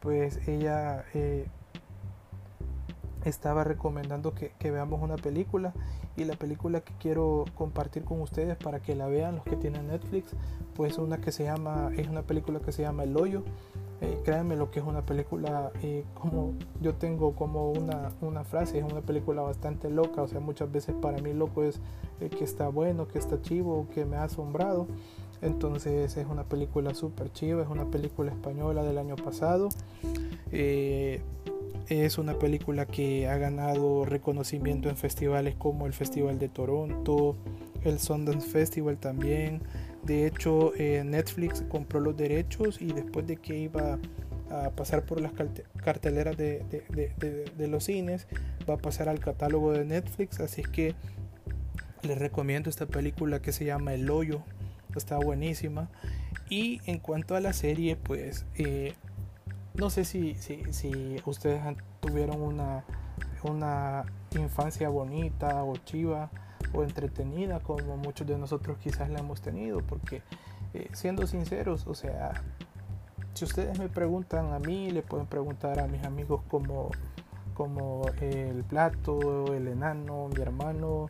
pues 0.00 0.48
ella 0.48 1.04
estaba 3.24 3.64
recomendando 3.64 4.34
que, 4.34 4.52
que, 4.58 4.70
veamos 4.70 5.02
una 5.02 5.16
película 5.16 5.72
y 6.16 6.24
la 6.24 6.36
película 6.36 6.80
que 6.80 6.92
quiero 6.98 7.44
compartir 7.54 8.04
con 8.04 8.20
ustedes 8.20 8.56
para 8.56 8.80
que 8.80 8.94
la 8.94 9.06
vean 9.06 9.36
los 9.36 9.44
que 9.44 9.56
tienen 9.56 9.88
Netflix 9.88 10.32
pues 10.74 10.98
una 10.98 11.18
que 11.18 11.32
se 11.32 11.44
llama 11.44 11.90
es 11.96 12.08
una 12.08 12.22
película 12.22 12.60
que 12.60 12.72
se 12.72 12.82
llama 12.82 13.04
El 13.04 13.16
Hoyo 13.16 13.42
eh, 14.02 14.18
créanme 14.24 14.56
lo 14.56 14.70
que 14.70 14.80
es 14.80 14.86
una 14.86 15.02
película, 15.02 15.72
eh, 15.82 16.04
como 16.14 16.54
yo 16.80 16.94
tengo 16.94 17.34
como 17.34 17.70
una, 17.70 18.10
una, 18.22 18.44
frase, 18.44 18.78
es 18.78 18.84
una 18.84 19.02
película 19.02 19.42
bastante 19.42 19.90
loca, 19.90 20.22
o 20.22 20.28
sea, 20.28 20.40
muchas 20.40 20.72
veces 20.72 20.94
para 21.02 21.18
mí 21.18 21.34
loco 21.34 21.64
es 21.64 21.80
eh, 22.20 22.30
que 22.30 22.44
está 22.44 22.68
bueno, 22.68 23.08
que 23.08 23.18
está 23.18 23.42
chivo, 23.42 23.88
que 23.92 24.06
me 24.06 24.16
ha 24.16 24.24
asombrado. 24.24 24.86
Entonces 25.42 26.16
es 26.16 26.26
una 26.26 26.44
película 26.44 26.94
súper 26.94 27.30
chiva, 27.32 27.62
es 27.62 27.68
una 27.68 27.90
película 27.90 28.30
española 28.30 28.82
del 28.82 28.96
año 28.96 29.16
pasado. 29.16 29.68
Es 31.88 32.18
una 32.18 32.38
película 32.38 32.86
que 32.86 33.28
ha 33.28 33.36
ganado 33.36 34.04
reconocimiento 34.04 34.88
en 34.88 34.96
festivales 34.96 35.54
como 35.56 35.86
el 35.86 35.92
Festival 35.92 36.38
de 36.38 36.48
Toronto, 36.48 37.36
el 37.84 37.98
Sundance 37.98 38.48
Festival 38.48 38.98
también. 38.98 39.62
De 40.04 40.26
hecho, 40.26 40.72
eh, 40.76 41.02
Netflix 41.04 41.62
compró 41.68 42.00
los 42.00 42.16
derechos 42.16 42.80
y 42.80 42.92
después 42.92 43.26
de 43.26 43.36
que 43.36 43.58
iba 43.58 43.98
a 44.50 44.70
pasar 44.70 45.04
por 45.04 45.20
las 45.20 45.32
carteleras 45.82 46.36
de, 46.36 46.64
los 47.58 47.84
cines, 47.84 48.26
va 48.68 48.74
a 48.74 48.78
pasar 48.78 49.08
al 49.08 49.20
catálogo 49.20 49.72
de 49.72 49.84
Netflix. 49.84 50.40
Así 50.40 50.62
que 50.62 50.94
les 52.02 52.18
recomiendo 52.18 52.70
esta 52.70 52.86
película 52.86 53.40
que 53.40 53.52
se 53.52 53.64
llama 53.64 53.94
El 53.94 54.10
Hoyo. 54.10 54.42
Está 54.96 55.18
buenísima. 55.18 55.88
Y 56.48 56.80
en 56.86 56.98
cuanto 56.98 57.36
a 57.36 57.40
la 57.40 57.52
serie, 57.52 57.94
pues 57.94 58.44
eh, 58.56 58.94
no 59.80 59.88
sé 59.88 60.04
si, 60.04 60.34
si, 60.34 61.16
ustedes 61.24 61.62
tuvieron 62.00 62.42
una, 62.42 62.84
una 63.42 64.04
infancia 64.38 64.90
bonita 64.90 65.64
o 65.64 65.74
chiva 65.78 66.30
o 66.74 66.82
entretenida 66.82 67.60
como 67.60 67.96
muchos 67.96 68.26
de 68.26 68.36
nosotros 68.36 68.76
quizás 68.78 69.08
la 69.08 69.20
hemos 69.20 69.40
tenido, 69.40 69.80
porque 69.80 70.22
eh, 70.74 70.88
siendo 70.92 71.26
sinceros, 71.26 71.86
o 71.86 71.94
sea, 71.94 72.42
si 73.32 73.46
ustedes 73.46 73.78
me 73.78 73.88
preguntan 73.88 74.52
a 74.52 74.58
mí, 74.58 74.90
le 74.90 75.00
pueden 75.00 75.26
preguntar 75.26 75.80
a 75.80 75.86
mis 75.86 76.04
amigos 76.04 76.42
como, 76.50 76.90
como 77.54 78.02
el 78.20 78.62
Plato, 78.64 79.54
el 79.54 79.66
Enano, 79.66 80.28
mi 80.28 80.42
hermano, 80.42 81.08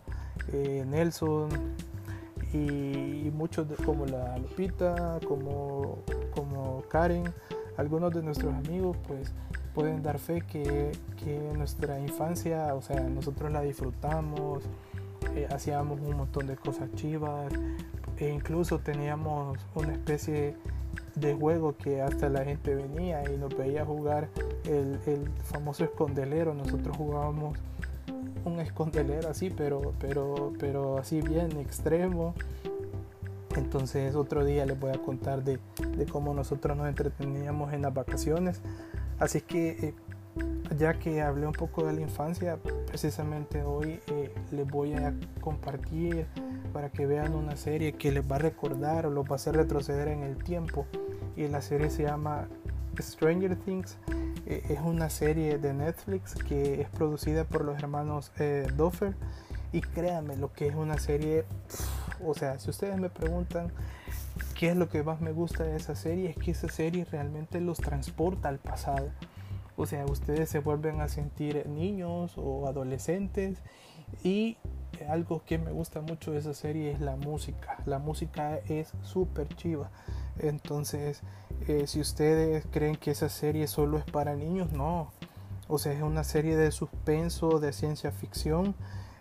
eh, 0.52 0.84
Nelson 0.86 1.48
y, 2.52 3.32
muchos 3.34 3.66
como 3.84 4.06
la 4.06 4.38
Lupita, 4.38 5.18
como, 5.26 5.98
como 6.34 6.82
Karen, 6.88 7.32
algunos 7.80 8.12
de 8.14 8.22
nuestros 8.22 8.54
amigos, 8.54 8.96
pues 9.08 9.32
pueden 9.74 10.02
dar 10.02 10.18
fe 10.18 10.42
que, 10.42 10.92
que 11.24 11.38
nuestra 11.56 11.98
infancia, 11.98 12.74
o 12.74 12.82
sea, 12.82 13.00
nosotros 13.00 13.50
la 13.50 13.62
disfrutamos, 13.62 14.64
eh, 15.34 15.48
hacíamos 15.50 16.00
un 16.00 16.16
montón 16.16 16.46
de 16.46 16.56
cosas 16.56 16.92
chivas 16.94 17.52
e 18.18 18.28
incluso 18.28 18.80
teníamos 18.80 19.58
una 19.74 19.92
especie 19.92 20.56
de 21.14 21.34
juego 21.34 21.76
que 21.76 22.02
hasta 22.02 22.28
la 22.28 22.44
gente 22.44 22.74
venía 22.74 23.22
y 23.30 23.36
nos 23.36 23.56
veía 23.56 23.84
jugar 23.84 24.28
el, 24.64 24.98
famoso 25.44 25.84
escondelero. 25.84 26.52
Nosotros 26.54 26.96
jugábamos 26.96 27.58
un 28.44 28.60
escondelero 28.60 29.28
así, 29.28 29.50
pero, 29.50 29.94
pero, 29.98 30.52
pero 30.58 30.98
así 30.98 31.22
bien 31.22 31.56
extremo. 31.58 32.34
Entonces 33.56 34.14
otro 34.14 34.44
día 34.44 34.64
les 34.66 34.78
voy 34.78 34.90
a 34.90 34.98
contar 34.98 35.42
de, 35.42 35.58
cómo 36.10 36.34
nosotros 36.34 36.76
nos 36.76 36.88
entreteníamos 36.88 37.72
en 37.72 37.82
las 37.82 37.94
vacaciones. 37.94 38.60
Así 39.18 39.40
que 39.40 39.70
eh, 39.70 39.94
ya 40.78 40.94
que 40.94 41.20
hablé 41.22 41.46
un 41.46 41.52
poco 41.52 41.84
de 41.84 41.92
la 41.92 42.00
infancia, 42.00 42.58
precisamente 42.86 43.62
hoy 43.62 44.00
eh, 44.06 44.32
les 44.52 44.66
voy 44.66 44.94
a 44.94 45.14
compartir 45.40 46.26
para 46.72 46.90
que 46.90 47.06
vean 47.06 47.34
una 47.34 47.56
serie 47.56 47.92
que 47.92 48.12
les 48.12 48.28
va 48.28 48.36
a 48.36 48.38
recordar 48.38 49.06
o 49.06 49.10
los 49.10 49.24
va 49.24 49.32
a 49.32 49.34
hacer 49.34 49.56
retroceder 49.56 50.08
en 50.08 50.22
el 50.22 50.42
tiempo. 50.42 50.86
Y 51.36 51.48
la 51.48 51.62
serie 51.62 51.90
se 51.90 52.04
llama 52.04 52.48
Stranger 52.98 53.56
Things. 53.56 53.98
Eh, 54.46 54.62
es 54.70 54.80
una 54.80 55.10
serie 55.10 55.58
de 55.58 55.72
Netflix 55.74 56.34
que 56.34 56.80
es 56.80 56.88
producida 56.88 57.44
por 57.44 57.64
los 57.64 57.78
hermanos 57.78 58.32
eh. 58.38 58.66
Y 59.72 59.80
créanme, 59.80 60.36
lo 60.36 60.52
que 60.52 60.66
es 60.66 60.74
una 60.74 60.98
serie, 60.98 61.44
o 62.24 62.34
sea, 62.34 62.58
si 62.58 62.70
ustedes 62.70 62.98
me 62.98 63.10
preguntan 63.10 63.72
qué 64.54 64.70
es 64.70 64.76
lo 64.76 64.88
que 64.88 65.02
más 65.02 65.20
me 65.20 65.32
gusta 65.32 65.64
de 65.64 65.76
esa 65.76 65.94
serie, 65.94 66.30
es 66.30 66.36
que 66.36 66.50
esa 66.50 66.68
serie 66.68 67.04
realmente 67.10 67.60
los 67.60 67.78
transporta 67.78 68.48
al 68.48 68.58
pasado 68.58 69.10
o 69.80 69.86
sea, 69.86 70.04
ustedes 70.04 70.50
se 70.50 70.58
vuelven 70.58 71.00
a 71.00 71.08
sentir 71.08 71.66
niños 71.66 72.34
o 72.36 72.66
adolescentes 72.66 73.56
y 74.22 74.58
algo 75.08 75.42
que 75.46 75.56
me 75.56 75.72
gusta 75.72 76.02
mucho 76.02 76.32
de 76.32 76.38
esa 76.38 76.52
serie 76.52 76.92
es 76.92 77.00
la 77.00 77.16
música. 77.16 77.78
La 77.86 77.98
música 77.98 78.58
es 78.68 78.92
súper 79.02 79.48
chiva. 79.56 79.90
Entonces, 80.38 81.22
eh, 81.66 81.86
si 81.86 81.98
ustedes 81.98 82.66
creen 82.70 82.96
que 82.96 83.12
esa 83.12 83.30
serie 83.30 83.66
solo 83.68 83.96
es 83.96 84.04
para 84.04 84.36
niños, 84.36 84.70
no. 84.72 85.12
O 85.66 85.78
sea, 85.78 85.94
es 85.94 86.02
una 86.02 86.24
serie 86.24 86.58
de 86.58 86.72
suspenso, 86.72 87.58
de 87.58 87.72
ciencia 87.72 88.12
ficción. 88.12 88.74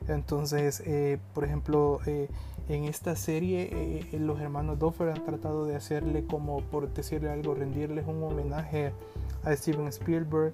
Entonces, 0.10 0.82
eh, 0.86 1.20
por 1.34 1.46
ejemplo, 1.46 2.00
eh, 2.06 2.30
en 2.68 2.84
esta 2.84 3.16
serie 3.16 4.08
los 4.12 4.40
hermanos 4.40 4.78
Doffer 4.78 5.10
han 5.10 5.24
tratado 5.26 5.66
de 5.66 5.76
hacerle 5.76 6.26
como, 6.26 6.62
por 6.62 6.94
decirle 6.94 7.32
algo, 7.32 7.56
rendirles 7.56 8.06
un 8.08 8.22
homenaje 8.24 8.94
a 9.44 9.56
Steven 9.56 9.88
Spielberg, 9.88 10.54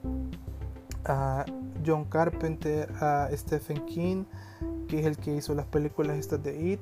a 1.05 1.45
John 1.85 2.05
Carpenter, 2.05 2.89
a 2.99 3.29
Stephen 3.33 3.85
King, 3.85 4.25
que 4.87 4.99
es 4.99 5.05
el 5.05 5.17
que 5.17 5.35
hizo 5.35 5.53
las 5.53 5.65
películas 5.65 6.17
estas 6.17 6.43
de 6.43 6.71
It, 6.71 6.79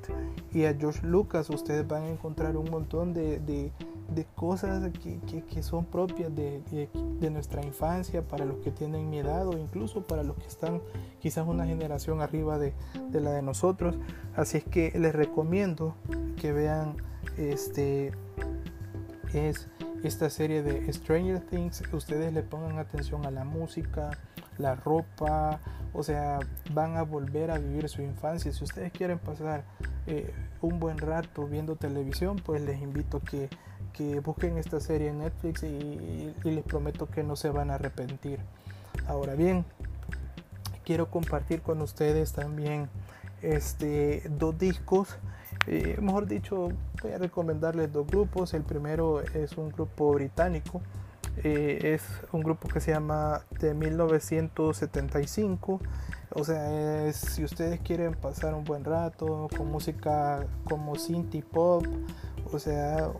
y 0.52 0.64
a 0.64 0.74
George 0.74 1.06
Lucas. 1.06 1.50
Ustedes 1.50 1.86
van 1.86 2.02
a 2.04 2.08
encontrar 2.08 2.56
un 2.56 2.70
montón 2.70 3.14
de, 3.14 3.72
cosas 4.24 4.92
que, 5.02 5.42
que, 5.42 5.62
son 5.62 5.84
propias 5.86 6.34
de, 6.34 6.62
de, 7.20 7.30
nuestra 7.30 7.64
infancia 7.64 8.22
para 8.22 8.44
los 8.44 8.58
que 8.58 8.70
tienen 8.70 9.10
mi 9.10 9.18
edad 9.18 9.48
o 9.48 9.58
incluso 9.58 10.02
para 10.06 10.22
los 10.22 10.36
que 10.36 10.46
están 10.46 10.80
quizás 11.20 11.46
una 11.48 11.66
generación 11.66 12.20
arriba 12.20 12.58
de, 12.58 12.72
la 13.12 13.32
de 13.32 13.42
nosotros. 13.42 13.96
Así 14.36 14.58
es 14.58 14.64
que 14.64 14.92
les 14.96 15.14
recomiendo 15.14 15.96
que 16.40 16.52
vean 16.52 16.96
este 17.36 18.12
es 19.32 19.68
esta 20.04 20.30
serie 20.30 20.62
de 20.62 20.92
Stranger 20.92 21.40
Things, 21.40 21.82
ustedes 21.92 22.32
le 22.32 22.42
pongan 22.42 22.78
atención 22.78 23.24
a 23.24 23.30
la 23.30 23.44
música, 23.44 24.10
la 24.58 24.74
ropa, 24.74 25.60
o 25.94 26.02
sea, 26.02 26.40
van 26.72 26.96
a 26.96 27.02
volver 27.02 27.50
a 27.50 27.58
vivir 27.58 27.88
su 27.88 28.02
infancia. 28.02 28.52
Si 28.52 28.64
ustedes 28.64 28.92
quieren 28.92 29.18
pasar 29.18 29.64
eh, 30.06 30.34
un 30.60 30.78
buen 30.78 30.98
rato 30.98 31.46
viendo 31.46 31.76
televisión, 31.76 32.36
pues 32.36 32.60
les 32.62 32.82
invito 32.82 33.20
que, 33.20 33.48
que 33.96 34.20
busquen 34.20 34.58
esta 34.58 34.80
serie 34.80 35.08
en 35.08 35.20
Netflix 35.20 35.62
y, 35.62 36.34
les 36.42 36.64
prometo 36.64 37.06
que 37.06 37.22
no 37.22 37.36
se 37.36 37.48
van 37.50 37.70
a 37.70 37.76
arrepentir. 37.76 38.40
Ahora 39.06 39.34
bien, 39.34 39.64
quiero 40.84 41.10
compartir 41.10 41.62
con 41.62 41.80
ustedes 41.80 42.32
también 42.32 42.88
este, 43.40 44.24
dos 44.28 44.58
discos. 44.58 45.16
Eh, 45.66 45.96
mejor 46.00 46.26
dicho, 46.26 46.68
voy 47.02 47.12
a 47.12 47.18
recomendarles 47.18 47.92
dos 47.92 48.06
grupos. 48.06 48.52
El 48.52 48.62
primero 48.62 49.20
es 49.20 49.56
un 49.56 49.70
grupo 49.70 50.12
británico. 50.12 50.82
Eh, 51.42 51.94
es 51.94 52.02
un 52.32 52.42
grupo 52.42 52.68
que 52.68 52.80
se 52.80 52.90
llama 52.92 53.42
de 53.60 53.74
1975. 53.74 55.80
O 56.30 56.44
sea, 56.44 57.12
si 57.12 57.44
ustedes 57.44 57.80
quieren 57.80 58.14
pasar 58.14 58.54
un 58.54 58.64
buen 58.64 58.82
rato 58.84 59.48
con 59.56 59.70
música 59.70 60.46
como 60.64 60.96
synth 60.96 61.44
pop, 61.44 61.84
o 62.52 62.58
sea, 62.58 63.10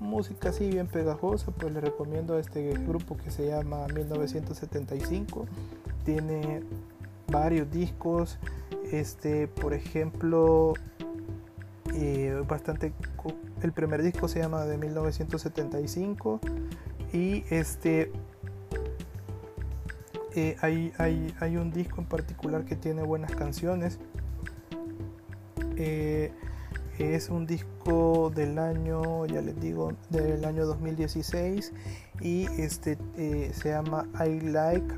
música 0.00 0.50
así 0.50 0.70
bien 0.70 0.86
pegajosa, 0.86 1.50
pues 1.52 1.72
les 1.72 1.82
recomiendo 1.82 2.34
a 2.34 2.40
este 2.40 2.72
grupo 2.72 3.16
que 3.16 3.30
se 3.30 3.46
llama 3.46 3.86
1975. 3.88 5.46
Tiene 6.04 6.62
varios 7.30 7.70
discos, 7.70 8.38
este, 8.90 9.48
por 9.48 9.74
ejemplo, 9.74 10.74
eh, 11.94 12.42
bastante. 12.46 12.92
El 13.62 13.72
primer 13.72 14.02
disco 14.02 14.28
se 14.28 14.40
llama 14.40 14.64
de 14.64 14.78
1975 14.78 16.40
y 17.12 17.44
este 17.50 18.12
eh, 20.34 20.56
hay, 20.60 20.92
hay, 20.98 21.34
hay, 21.40 21.56
un 21.56 21.72
disco 21.72 22.00
en 22.00 22.06
particular 22.06 22.64
que 22.64 22.76
tiene 22.76 23.02
buenas 23.02 23.34
canciones. 23.34 23.98
Eh, 25.76 26.32
es 26.98 27.28
un 27.28 27.46
disco 27.46 28.32
del 28.34 28.58
año, 28.58 29.26
ya 29.26 29.40
les 29.40 29.58
digo, 29.60 29.92
del 30.10 30.44
año 30.44 30.66
2016 30.66 31.72
y 32.20 32.46
este 32.60 32.98
se 33.52 33.70
llama 33.70 34.08
I 34.14 34.40
Like 34.40 34.94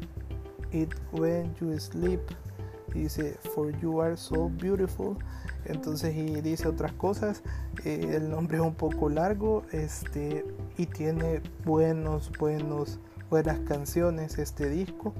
It 0.72 0.94
When 1.12 1.54
You 1.56 1.78
Sleep. 1.78 2.20
Dice, 2.92 3.38
For 3.54 3.70
You 3.80 4.00
Are 4.00 4.16
So 4.16 4.48
Beautiful. 4.48 5.16
Entonces, 5.64 6.16
y 6.16 6.40
dice 6.40 6.68
otras 6.68 6.92
cosas. 6.92 7.42
Eh, 7.84 8.12
el 8.14 8.30
nombre 8.30 8.56
es 8.56 8.62
un 8.62 8.74
poco 8.74 9.08
largo 9.08 9.64
este, 9.72 10.44
y 10.76 10.86
tiene 10.86 11.40
buenos, 11.64 12.30
buenos, 12.38 13.00
buenas 13.28 13.58
canciones 13.60 14.38
este 14.38 14.68
disco. 14.68 15.14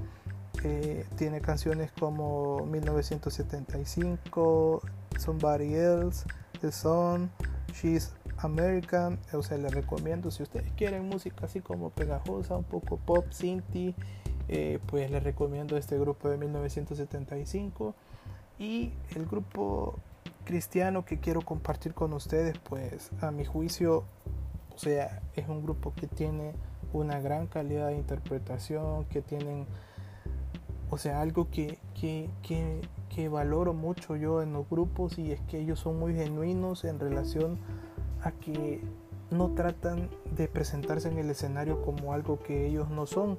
Eh, 0.63 1.05
tiene 1.15 1.41
canciones 1.41 1.91
como 1.97 2.65
1975, 2.65 4.81
Somebody 5.17 5.73
Else, 5.73 6.25
Sun, 6.69 7.31
She's 7.73 8.13
American. 8.37 9.17
O 9.33 9.41
sea, 9.41 9.57
les 9.57 9.73
recomiendo 9.73 10.29
si 10.29 10.43
ustedes 10.43 10.71
quieren 10.73 11.07
música 11.07 11.45
así 11.45 11.61
como 11.61 11.89
pegajosa, 11.89 12.57
un 12.57 12.65
poco 12.65 12.97
pop, 12.97 13.25
synthie 13.31 13.95
eh, 14.53 14.79
pues 14.87 15.09
les 15.09 15.23
recomiendo 15.23 15.77
este 15.77 15.97
grupo 15.97 16.27
de 16.27 16.37
1975 16.37 17.95
y 18.59 18.91
el 19.15 19.25
grupo 19.25 19.97
cristiano 20.43 21.05
que 21.05 21.19
quiero 21.19 21.41
compartir 21.41 21.93
con 21.93 22.11
ustedes 22.11 22.57
pues 22.57 23.11
a 23.21 23.31
mi 23.31 23.45
juicio 23.45 24.03
o 24.75 24.77
sea 24.77 25.21
es 25.35 25.47
un 25.47 25.63
grupo 25.63 25.93
que 25.95 26.05
tiene 26.05 26.53
una 26.91 27.21
gran 27.21 27.47
calidad 27.47 27.87
de 27.87 27.95
interpretación 27.95 29.05
que 29.05 29.21
tienen 29.21 29.67
o 30.89 30.97
sea 30.97 31.21
algo 31.21 31.49
que, 31.49 31.77
que, 31.97 32.29
que, 32.43 32.81
que 33.13 33.29
valoro 33.29 33.73
mucho 33.73 34.15
yo 34.15 34.41
en 34.41 34.53
los 34.53 34.69
grupos 34.69 35.17
y 35.17 35.31
es 35.31 35.41
que 35.41 35.59
ellos 35.59 35.79
son 35.79 35.99
muy 35.99 36.13
genuinos 36.13 36.85
en 36.85 36.99
relación 36.99 37.57
a 38.23 38.31
que 38.31 38.81
no 39.29 39.49
tratan 39.51 40.09
de 40.35 40.47
presentarse 40.47 41.09
en 41.09 41.17
el 41.17 41.29
escenario 41.29 41.81
como 41.81 42.13
algo 42.13 42.39
que 42.39 42.67
ellos 42.67 42.89
no 42.89 43.05
son 43.05 43.37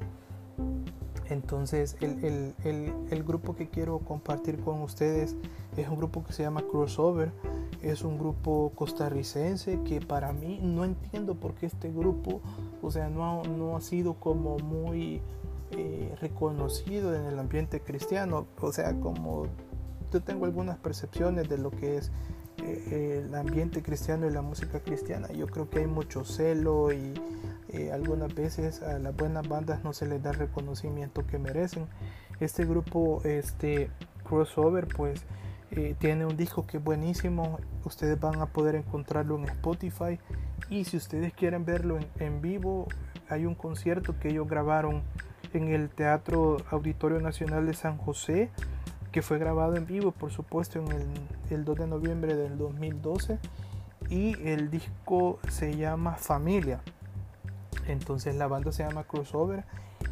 entonces 1.33 1.97
el, 2.01 3.25
grupo 3.25 3.55
que 3.55 3.69
quiero 3.69 4.01
compartir 4.01 4.61
con 4.61 4.83
ustedes 4.83 5.37
es 5.77 5.89
un 5.89 5.97
grupo 5.97 6.25
que 6.25 6.33
se 6.33 6.43
llama 6.43 6.63
Crossover. 6.63 7.33
Es 7.83 8.03
un 8.03 8.19
grupo 8.19 8.71
costarricense 8.77 9.81
que 9.85 10.01
para 10.01 10.33
mí 10.33 10.61
no 10.63 10.85
entiendo 10.85 11.35
por 11.35 11.55
qué 11.55 11.67
este 11.67 11.91
grupo, 11.91 12.41
o 12.81 12.93
sea, 12.93 13.09
no, 13.09 13.43
no 13.43 13.77
ha 13.77 13.81
sido 13.81 14.15
como 14.15 14.59
muy 14.59 15.21
eh, 15.73 16.15
reconocido 16.21 17.15
en 17.15 17.25
el 17.27 17.39
ambiente 17.39 17.81
cristiano. 17.81 18.47
O 18.61 18.73
sea, 18.73 18.95
como 18.95 19.47
yo 20.13 20.23
tengo 20.23 20.45
algunas 20.45 20.79
percepciones 20.79 21.49
de 21.49 21.59
lo 21.59 21.71
que 21.71 21.97
es 21.97 22.13
eh, 22.59 23.23
el 23.25 23.35
ambiente 23.35 23.83
cristiano 23.83 24.27
y 24.27 24.31
la 24.31 24.43
música 24.43 24.81
cristiana. 24.81 25.33
Yo 25.33 25.47
creo 25.47 25.71
que 25.71 25.81
hay 25.81 25.87
mucho 25.87 26.25
celo 26.25 26.93
y 26.93 27.15
eh, 27.71 27.91
algunas 27.93 28.35
veces 28.35 28.83
a 28.83 28.99
las 28.99 29.17
buenas 29.17 29.49
bandas 29.49 29.83
no 29.83 29.93
se 29.93 30.07
les 30.07 30.23
da 30.23 30.31
el 30.31 30.37
reconocimiento 30.37 31.27
que 31.27 31.39
merecen. 31.39 31.87
Este 32.41 32.65
grupo, 32.65 33.23
este 33.25 33.91
crossover, 34.25 34.89
pues 34.89 35.25
tiene 36.01 36.27
un 36.27 36.37
disco 36.37 36.67
que 36.67 36.77
es 36.77 36.85
buenísimo. 36.85 37.59
Ustedes 37.87 38.21
van 38.21 38.43
a 38.43 38.47
poder 38.47 38.75
encontrarlo 38.75 39.39
en 39.39 39.45
Spotify. 39.45 40.19
Y 40.69 40.85
si 40.85 40.97
ustedes 40.97 41.33
quieren 41.33 41.65
verlo 41.65 41.99
en, 42.19 42.41
vivo, 42.41 42.89
hay 43.29 43.47
un 43.47 43.55
concierto 43.55 44.19
que 44.19 44.31
ellos 44.31 44.49
grabaron 44.49 45.03
en 45.55 45.69
el 45.69 45.89
Teatro 45.91 46.59
Auditorio 46.71 47.21
Nacional 47.21 47.67
de 47.67 47.75
San 47.75 47.99
José, 47.99 48.51
que 49.11 49.23
fue 49.23 49.39
grabado 49.39 49.77
en 49.77 49.87
vivo, 49.87 50.13
por 50.13 50.33
supuesto, 50.33 50.79
en 50.79 50.91
el, 50.93 51.07
el 51.51 51.65
2 51.65 51.79
de 51.79 51.87
noviembre 51.87 52.35
del 52.35 52.57
2012. 52.59 53.39
Y 54.09 54.37
el 54.47 54.71
disco 54.71 55.39
se 55.49 55.77
llama 55.77 56.17
Familia. 56.17 56.81
Entonces 57.87 58.35
la 58.35 58.47
banda 58.47 58.73
se 58.73 58.85
llama 58.85 59.05
Crossover 59.05 59.65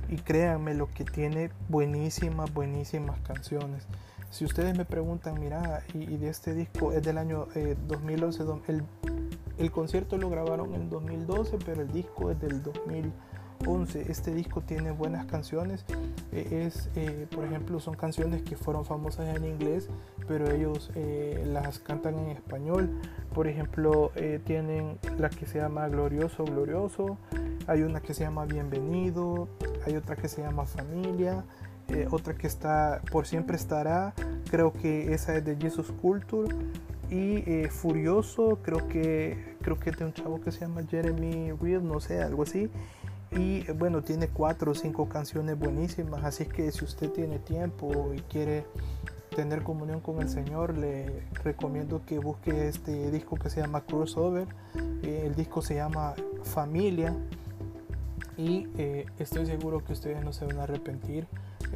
y 0.09 0.17
créanme 0.17 0.75
lo 0.75 0.91
que 0.91 1.05
tiene 1.05 1.51
buenísimas, 1.69 2.53
buenísimas 2.53 3.21
canciones. 3.21 3.87
Si 4.31 4.45
ustedes 4.45 4.77
me 4.77 4.85
preguntan, 4.85 5.41
mira, 5.41 5.83
y, 5.93 6.17
de 6.17 6.29
este 6.29 6.55
disco 6.55 6.93
es 6.93 7.03
del 7.03 7.19
año 7.19 7.49
2011, 7.89 8.43
eh, 8.43 8.47
el, 8.69 8.85
el 9.59 9.71
concierto 9.73 10.17
lo 10.19 10.31
grabaron 10.31 10.75
en 10.75 10.89
2012, 10.89 11.59
pero 11.65 11.83
el 11.83 11.93
disco 11.93 12.31
es 12.31 12.41
del 12.41 12.63
2011. 13.61 14.11
Este 14.11 14.35
disco 14.35 14.61
tiene 14.61 14.91
buenas 14.91 15.27
canciones. 15.27 15.85
Eh, 16.33 16.67
es, 16.67 16.91
eh, 16.97 17.27
por 17.35 17.45
ejemplo, 17.45 17.81
son 17.81 17.95
canciones 17.95 18.43
que 18.43 18.57
fueron 18.57 18.85
famosas 18.85 19.37
en 19.37 19.45
inglés, 19.45 19.89
pero 20.27 20.51
ellos 20.51 20.91
las 21.45 21.79
cantan 21.79 22.19
en 22.19 22.31
español. 22.31 22.91
Por 23.35 23.47
ejemplo, 23.47 24.13
tienen 24.45 24.99
la 25.19 25.31
que 25.31 25.47
se 25.47 25.59
llama 25.59 25.89
Glorioso, 25.89 26.45
Glorioso. 26.45 27.19
Hay 27.67 27.83
una 27.83 28.01
que 28.01 28.15
se 28.15 28.25
llama 28.25 28.47
Bienvenido, 28.47 29.49
hay 29.87 29.97
otra 29.97 30.17
que 30.17 30.29
se 30.29 30.43
llama 30.43 30.67
Familia, 30.67 31.45
eh, 31.91 32.07
otra 32.11 32.35
que 32.35 32.47
está 32.47 33.01
Por 33.11 33.27
siempre 33.27 33.57
estará, 33.57 34.15
creo 34.51 34.73
que 34.73 35.13
esa 35.13 35.37
es 35.37 35.45
de 35.45 35.57
Jesus 35.57 35.91
Culture 36.01 36.55
y 37.11 37.43
eh, 37.51 37.69
Furioso, 37.69 38.61
creo 38.63 38.87
que 38.87 39.57
creo 39.61 39.79
que 39.79 39.91
es 39.91 39.99
de 39.99 40.05
un 40.05 40.13
chavo 40.13 40.41
que 40.41 40.53
se 40.53 40.61
llama 40.61 40.83
Jeremy 40.89 41.53
Reed, 41.61 41.81
no 41.81 41.99
sé, 42.01 42.23
algo 42.23 42.45
así. 42.45 42.71
Y 43.33 43.71
bueno, 43.73 44.03
tiene 44.03 44.29
cuatro 44.29 44.73
o 44.73 44.75
cinco 44.75 45.09
canciones 45.09 45.59
buenísimas, 45.59 46.25
así 46.25 46.47
que 46.47 46.71
si 46.73 46.85
usted 46.85 47.11
tiene 47.11 47.39
tiempo 47.39 48.13
y 48.15 48.21
quiere 48.23 48.65
tener 49.35 49.63
comunión 49.63 50.01
con 50.01 50.21
el 50.21 50.29
Señor, 50.29 50.77
le 50.77 51.23
recomiendo 51.45 52.03
que 52.05 52.19
busque 52.19 52.69
este 52.69 53.11
disco 53.11 53.37
que 53.37 53.49
se 53.49 53.61
llama 53.61 53.83
Crossover. 53.83 54.49
Eh, 55.03 55.23
el 55.27 55.35
disco 55.35 55.63
se 55.63 55.77
llama 55.77 56.15
Familia 56.43 57.17
y 58.37 58.67
eh, 58.77 59.07
estoy 59.19 59.47
seguro 59.47 59.85
que 59.85 59.93
ustedes 59.93 60.25
no 60.25 60.33
se 60.33 60.47
van 60.47 60.59
a 60.59 60.65
arrepentir 60.65 61.27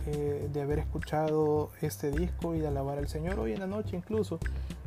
eh, 0.07 0.49
de 0.53 0.63
haber 0.63 0.81
escuchado 0.81 1.71
este 1.81 2.11
disco 2.11 2.55
y 2.55 2.61
de 2.61 2.67
alabar 2.67 2.99
al 2.99 3.09
Señor 3.09 3.39
hoy 3.39 3.53
en 3.53 3.61
la 3.61 3.67
noche 3.67 3.97
incluso. 3.97 4.39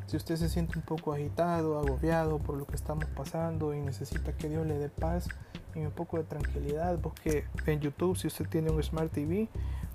Si 0.08 0.16
usted 0.16 0.38
se 0.38 0.48
siente 0.48 0.80
un 0.80 0.86
poco 0.86 1.12
agitado, 1.12 1.78
agobiado 1.78 2.40
por 2.40 2.58
lo 2.58 2.66
que 2.66 2.76
estamos 2.76 3.06
pasando 3.08 3.74
y 3.74 3.82
necesita 3.82 4.32
que 4.32 4.48
Dios 4.48 4.66
le 4.66 4.78
dé 4.80 4.88
paz 4.88 5.28
y 5.76 5.80
un 5.80 5.92
poco 5.92 6.16
de 6.18 6.24
tranquilidad, 6.24 6.98
busque 6.98 7.44
en 7.66 7.82
YouTube, 7.82 8.18
si 8.18 8.28
usted 8.28 8.48
tiene 8.48 8.72
un 8.72 8.82
Smart 8.82 9.12
TV, 9.12 9.50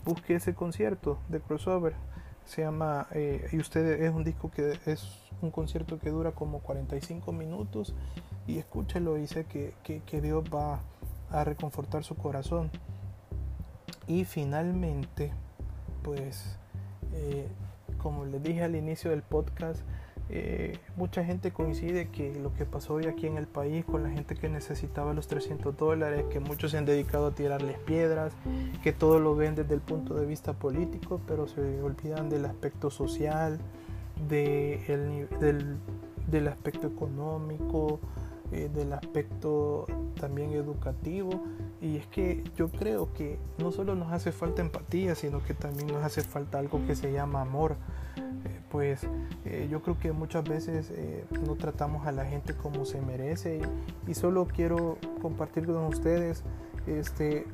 busque 0.05 0.35
ese 0.35 0.55
concierto 0.55 1.18
de 1.31 1.40
crossover. 1.40 1.94
Se 2.44 2.61
llama, 2.61 3.07
eh, 3.12 3.48
y 3.53 3.59
usted 3.59 4.03
es 4.03 4.12
un 4.12 4.22
disco 4.22 4.51
que 4.51 4.79
es 4.85 5.09
un 5.40 5.51
concierto 5.51 5.98
que 5.98 6.11
dura 6.11 6.33
como 6.33 6.59
45 6.59 7.33
minutos 7.33 7.94
y 8.46 8.59
escúchelo 8.59 9.16
y 9.16 9.27
sé 9.27 9.44
que, 9.44 9.72
que, 9.83 10.01
que 10.01 10.20
Dios 10.20 10.44
va 10.53 10.81
a 11.31 11.44
reconfortar 11.44 12.05
su 12.05 12.16
corazón. 12.16 12.70
Y 14.07 14.27
finalmente, 14.27 15.33
pues, 16.03 16.59
eh, 17.14 17.48
como 17.96 18.27
les 18.27 18.42
dije 18.42 18.62
al 18.62 18.77
inicio 18.77 19.11
del 19.11 19.22
podcast, 19.22 19.81
eh, 20.35 20.79
mucha 20.97 21.23
gente 21.25 21.51
coincide 21.51 22.09
que 22.09 22.35
lo 22.35 22.55
que 22.55 22.64
pasó 22.64 22.95
hoy 22.95 23.05
aquí 23.05 23.27
en 23.27 23.37
el 23.37 23.47
país 23.47 23.85
con 23.85 24.03
la 24.03 24.09
gente 24.09 24.35
que 24.35 24.49
necesitaba 24.49 25.12
los 25.12 25.29
300 25.29 25.77
dólares, 25.77 26.25
que 26.31 26.40
muchos 26.40 26.71
se 26.71 26.79
han 26.79 26.87
dedicado 26.87 27.27
a 27.27 27.35
tirarles 27.35 27.79
piedras, 27.81 28.33
que 28.83 28.92
todo 28.92 29.21
lo 29.21 29.37
ven 29.37 29.55
desde 29.55 29.75
el 29.75 29.83
punto 29.83 30.14
de 30.14 30.25
vista 30.25 30.55
político, 30.55 31.21
pero 31.27 31.47
se 31.47 31.83
olvidan 31.83 32.31
del 32.31 32.47
aspecto 32.47 32.90
social, 32.90 33.59
de 34.29 35.29
del, 35.38 35.77
del 36.31 36.49
aspecto 36.49 36.87
económico, 36.87 38.01
eh, 38.53 38.71
del 38.73 38.92
aspecto 38.92 39.87
también 40.21 40.53
educativo 40.53 41.42
Y 41.81 41.97
es 41.97 42.07
que 42.09 42.45
yo 42.55 42.68
creo 42.68 43.12
que 43.14 43.38
no 43.57 43.73
solo 43.73 43.95
nos 43.95 44.12
hace 44.12 44.31
falta 44.31 44.61
empatía, 44.61 45.14
sino 45.14 45.42
que 45.42 45.55
también 45.55 45.88
nos 45.88 46.05
hace 46.05 46.23
falta 46.23 46.59
algo 46.59 46.81
que 46.87 46.95
se 46.95 47.12
llama 47.12 47.40
amor. 47.40 47.77
Pues 48.73 49.03
eh, 49.45 49.69
yo 49.71 49.83
creo 49.83 49.99
que 49.99 50.13
muchas 50.13 50.45
veces 50.45 50.91
eh, 50.97 51.27
no 51.47 51.57
tratamos 51.57 52.07
a 52.07 52.13
la 52.13 52.25
gente 52.25 52.55
como 52.55 52.87
se 52.87 53.03
merece. 53.03 53.61
Y, 54.09 54.15
solo 54.15 54.47
quiero 54.47 54.97
compartir 55.21 55.67
con 55.67 55.85
ustedes 55.85 56.43
este, 56.87 57.47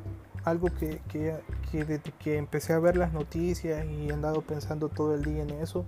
algo 0.44 0.68
que, 0.68 1.00
que, 1.08 1.34
que 1.72 1.84
desde 1.84 2.12
que 2.12 2.38
empecé 2.38 2.72
a 2.72 2.78
ver 2.78 2.96
las 2.96 3.12
noticias 3.12 3.84
y 3.84 4.08
he 4.08 4.12
andado 4.12 4.42
pensando 4.42 4.90
todo 4.90 5.16
el 5.16 5.24
día 5.24 5.42
en 5.42 5.50
eso, 5.50 5.84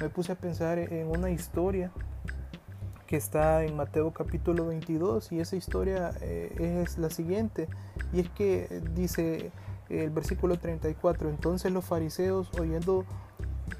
me 0.00 0.08
puse 0.08 0.32
a 0.32 0.34
pensar 0.36 0.78
en 0.78 1.08
una 1.08 1.30
historia 1.30 1.90
que 3.06 3.18
está 3.18 3.64
en 3.64 3.76
Mateo 3.76 4.12
capítulo 4.12 4.66
22 4.66 5.30
y 5.32 5.40
esa 5.40 5.56
historia 5.56 6.12
eh, 6.22 6.82
es 6.82 6.96
la 6.96 7.10
siguiente. 7.10 7.68
Y 8.14 8.20
es 8.20 8.30
que 8.30 8.80
dice 8.94 9.52
el 9.90 10.08
versículo 10.08 10.58
34 10.58 11.28
entonces 11.28 11.70
los 11.70 11.84
fariseos 11.84 12.50
oyendo 12.58 13.04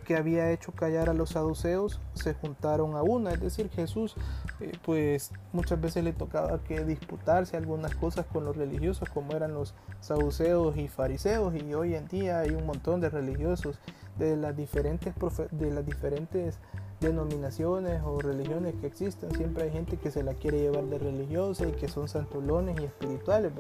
que 0.05 0.17
había 0.17 0.51
hecho 0.51 0.73
callar 0.73 1.09
a 1.09 1.15
los 1.15 1.31
saduceos 1.31 2.01
se 2.15 2.35
juntaron 2.35 2.95
a 2.97 3.03
una, 3.03 3.33
es 3.33 3.41
decir, 3.41 3.71
Jesús 3.71 4.15
eh, 4.61 4.73
pues 4.85 5.33
muchas 5.53 5.81
veces 5.81 6.05
le 6.05 6.13
tocaba 6.13 6.63
que 6.65 6.85
disputarse 6.85 7.57
algunas 7.57 7.95
cosas 7.95 8.27
con 8.27 8.45
los 8.45 8.57
religiosos 8.57 9.09
como 9.09 9.33
eran 9.33 9.55
los 9.55 9.75
saduceos 10.01 10.77
y 10.77 10.89
fariseos 10.89 11.55
y 11.55 11.75
hoy 11.75 11.95
en 11.95 12.09
día 12.09 12.41
hay 12.41 12.51
un 12.51 12.67
montón 12.67 13.01
de 13.01 13.11
religiosos 13.11 13.79
de 14.19 14.37
las 14.37 14.57
diferentes 14.57 15.15
de 15.51 15.71
las 15.71 15.87
diferentes 15.87 16.59
denominaciones 17.01 18.03
o 18.05 18.21
religiones 18.21 18.75
que 18.81 18.87
existen, 18.87 19.35
siempre 19.35 19.65
hay 19.65 19.71
gente 19.71 19.97
que 19.97 20.11
se 20.11 20.23
la 20.23 20.35
quiere 20.35 20.61
llevar 20.61 20.85
de 20.85 20.99
religiosa 20.99 21.67
y 21.67 21.73
que 21.73 21.89
son 21.89 22.09
santulones 22.09 22.79
y 22.81 22.85
espirituales. 22.85 23.53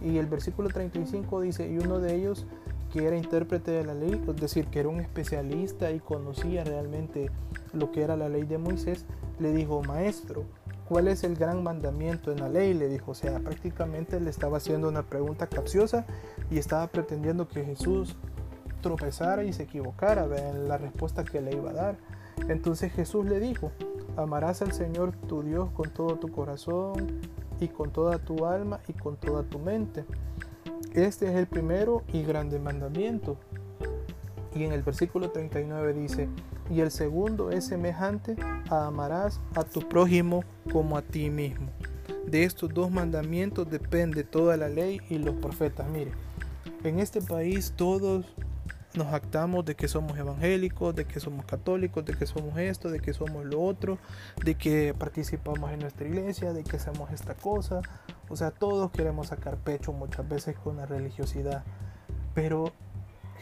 Y 0.00 0.18
el 0.18 0.26
versículo 0.26 0.68
35 0.70 1.42
dice, 1.42 1.70
y 1.70 1.78
uno 1.78 1.98
de 1.98 2.14
ellos 2.14 2.46
que 2.94 3.04
era 3.04 3.16
intérprete 3.16 3.72
de 3.72 3.84
la 3.84 3.92
ley, 3.92 4.22
es 4.24 4.36
decir, 4.36 4.68
que 4.68 4.78
era 4.78 4.88
un 4.88 5.00
especialista 5.00 5.90
y 5.90 5.98
conocía 5.98 6.62
realmente 6.62 7.28
lo 7.72 7.90
que 7.90 8.02
era 8.02 8.16
la 8.16 8.28
ley 8.28 8.44
de 8.44 8.56
Moisés, 8.56 9.04
le 9.40 9.52
dijo, 9.52 9.82
maestro, 9.82 10.44
¿cuál 10.88 11.08
es 11.08 11.24
el 11.24 11.34
gran 11.34 11.64
mandamiento 11.64 12.30
en 12.30 12.38
la 12.38 12.48
ley? 12.48 12.72
Le 12.72 12.86
dijo, 12.88 13.10
o 13.10 13.14
sea, 13.14 13.40
prácticamente 13.40 14.20
le 14.20 14.30
estaba 14.30 14.58
haciendo 14.58 14.88
una 14.88 15.02
pregunta 15.02 15.48
capciosa 15.48 16.06
y 16.52 16.58
estaba 16.58 16.86
pretendiendo 16.86 17.48
que 17.48 17.64
Jesús 17.64 18.16
tropezara 18.80 19.42
y 19.42 19.52
se 19.52 19.64
equivocara 19.64 20.28
en 20.50 20.68
la 20.68 20.78
respuesta 20.78 21.24
que 21.24 21.40
le 21.40 21.52
iba 21.52 21.70
a 21.70 21.74
dar. 21.74 21.96
Entonces 22.48 22.92
Jesús 22.92 23.26
le 23.26 23.40
dijo, 23.40 23.72
amarás 24.16 24.62
al 24.62 24.70
Señor 24.70 25.16
tu 25.26 25.42
Dios 25.42 25.68
con 25.72 25.90
todo 25.90 26.14
tu 26.20 26.30
corazón 26.30 27.22
y 27.58 27.66
con 27.66 27.90
toda 27.90 28.18
tu 28.18 28.46
alma 28.46 28.78
y 28.86 28.92
con 28.92 29.16
toda 29.16 29.42
tu 29.42 29.58
mente. 29.58 30.04
Este 30.94 31.26
es 31.26 31.34
el 31.34 31.48
primero 31.48 32.04
y 32.12 32.22
grande 32.22 32.60
mandamiento. 32.60 33.36
Y 34.54 34.62
en 34.62 34.70
el 34.70 34.84
versículo 34.84 35.32
39 35.32 35.92
dice, 35.92 36.28
y 36.70 36.82
el 36.82 36.92
segundo 36.92 37.50
es 37.50 37.66
semejante 37.66 38.36
a 38.70 38.86
amarás 38.86 39.40
a 39.56 39.64
tu 39.64 39.80
prójimo 39.88 40.44
como 40.72 40.96
a 40.96 41.02
ti 41.02 41.30
mismo. 41.30 41.66
De 42.28 42.44
estos 42.44 42.72
dos 42.72 42.92
mandamientos 42.92 43.68
depende 43.68 44.22
toda 44.22 44.56
la 44.56 44.68
ley 44.68 45.00
y 45.10 45.18
los 45.18 45.34
profetas. 45.34 45.90
Mire, 45.90 46.12
en 46.84 47.00
este 47.00 47.20
país 47.20 47.72
todos 47.74 48.24
nos 48.96 49.12
actamos 49.12 49.64
de 49.64 49.74
que 49.74 49.88
somos 49.88 50.16
evangélicos, 50.16 50.94
de 50.94 51.04
que 51.04 51.20
somos 51.20 51.44
católicos, 51.44 52.04
de 52.04 52.14
que 52.14 52.26
somos 52.26 52.56
esto, 52.58 52.90
de 52.90 53.00
que 53.00 53.12
somos 53.12 53.44
lo 53.44 53.60
otro, 53.60 53.98
de 54.44 54.54
que 54.54 54.94
participamos 54.96 55.70
en 55.72 55.80
nuestra 55.80 56.06
iglesia, 56.06 56.52
de 56.52 56.62
que 56.64 56.76
hacemos 56.76 57.10
esta 57.10 57.34
cosa. 57.34 57.82
O 58.28 58.36
sea, 58.36 58.50
todos 58.50 58.90
queremos 58.92 59.28
sacar 59.28 59.56
pecho 59.56 59.92
muchas 59.92 60.28
veces 60.28 60.56
con 60.56 60.76
la 60.76 60.86
religiosidad. 60.86 61.64
Pero 62.34 62.72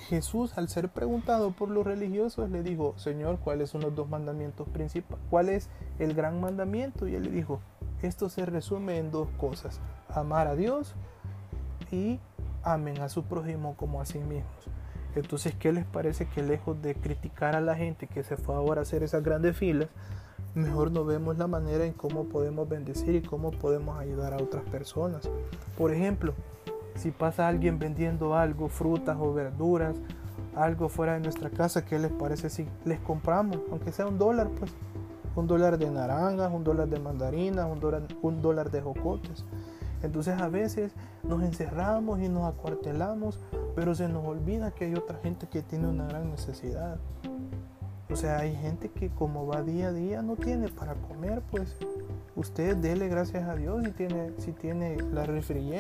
Jesús, 0.09 0.57
al 0.57 0.69
ser 0.69 0.89
preguntado 0.89 1.53
por 1.53 1.71
los 1.71 1.85
religiosos, 1.85 2.51
le 2.51 2.63
dijo, 2.63 2.95
Señor, 2.97 3.39
¿cuáles 3.39 3.71
son 3.71 3.83
los 3.83 3.95
dos 3.95 4.09
mandamientos 4.09 4.69
principales? 4.69 5.23
¿Cuál 5.31 5.49
es 5.49 5.69
el 5.99 6.15
gran 6.15 6.41
mandamiento? 6.41 7.07
Y 7.07 7.15
él 7.15 7.25
le 7.25 7.31
dijo, 7.31 7.61
esto 8.03 8.29
se 8.29 8.47
resume 8.47 8.99
en 8.99 9.11
dos 9.11 9.29
cosas, 9.39 9.81
amar 10.09 10.49
a 10.49 10.57
Dios 10.57 10.95
y 11.91 12.19
amen 12.63 13.01
a 13.01 13.09
su 13.09 13.25
prójimo 13.25 13.77
como 13.77 14.01
a 14.01 14.07
sí 14.07 14.19
mismos. 14.19 14.69
Entonces, 15.15 15.55
¿qué 15.59 15.73
les 15.73 15.85
parece 15.85 16.27
que 16.27 16.43
lejos 16.43 16.81
de 16.81 16.95
criticar 16.95 17.55
a 17.55 17.61
la 17.61 17.75
gente 17.75 18.07
que 18.07 18.23
se 18.23 18.37
fue 18.37 18.55
ahora 18.55 18.81
a 18.81 18.83
hacer 18.83 19.03
esas 19.03 19.23
grandes 19.23 19.57
filas, 19.57 19.89
mejor 20.55 20.91
no 20.91 21.05
vemos 21.05 21.39
la 21.39 21.47
manera 21.47 21.85
en 21.85 21.93
cómo 21.93 22.25
podemos 22.25 22.69
bendecir 22.69 23.15
y 23.15 23.23
cómo 23.23 23.51
podemos 23.51 23.99
ayudar 23.99 24.33
a 24.33 24.37
otras 24.37 24.65
personas? 24.65 25.29
Por 25.77 25.93
ejemplo, 25.93 26.35
si 26.95 27.11
pasa 27.11 27.49
alguien 27.49 27.79
vendiendo 27.79 28.35
algo, 28.35 28.69
frutas 28.69 29.17
o 29.21 29.33
verduras, 29.33 29.97
algo 30.55 30.89
fuera 30.89 31.15
de 31.15 31.21
nuestra 31.21 31.51
casa, 31.51 31.85
¿qué 31.85 31.99
les 31.99 32.13
parece 32.13 32.51
si 32.51 32.67
les 32.85 33.01
compramos? 33.01 33.59
Aunque 33.71 33.93
sea 33.93 34.07
un 34.07 34.19
dólar, 34.19 34.49
pues. 34.59 34.73
Un 35.35 35.47
dólar 35.47 35.79
de 35.79 35.91
naranjas, 35.91 36.53
un 36.53 36.63
dólar 36.63 36.89
de 36.89 37.01
mandarinas, 37.01 37.67
un 37.67 37.81
dólar, 37.81 38.03
un 38.21 38.43
dólar 38.43 38.71
de 38.71 38.83
jocotes. 38.83 39.47
Entonces 40.03 40.39
a 40.39 40.49
veces 40.49 40.93
nos 41.23 41.43
encerramos 41.43 42.21
y 42.21 42.29
nos 42.29 42.53
acuartelamos, 42.53 43.41
pero 43.75 43.95
se 43.95 44.09
nos 44.09 44.25
olvida 44.27 44.71
que 44.73 44.87
hay 44.87 44.95
otra 44.95 45.19
gente 45.23 45.47
que 45.49 45.63
tiene 45.63 45.89
una 45.89 46.07
gran 46.07 46.31
necesidad. 46.31 46.99
O 48.11 48.17
sea, 48.17 48.41
hay 48.41 48.55
gente 48.55 48.91
que 48.91 49.09
como 49.09 49.47
va 49.47 49.63
día 49.63 49.89
a 49.89 49.93
día 49.93 50.21
no 50.23 50.37
tiene 50.37 50.69
para 50.69 50.95
comer, 50.95 51.43
pues 51.51 51.77
usted 52.37 52.77
dele 52.77 53.09
gracias 53.09 53.49
a 53.49 53.55
Dios 53.55 53.83
si 53.85 53.93
tiene, 53.93 54.33
si 54.39 54.53
tiene 54.53 54.97
la 55.13 55.25
refri. 55.25 55.73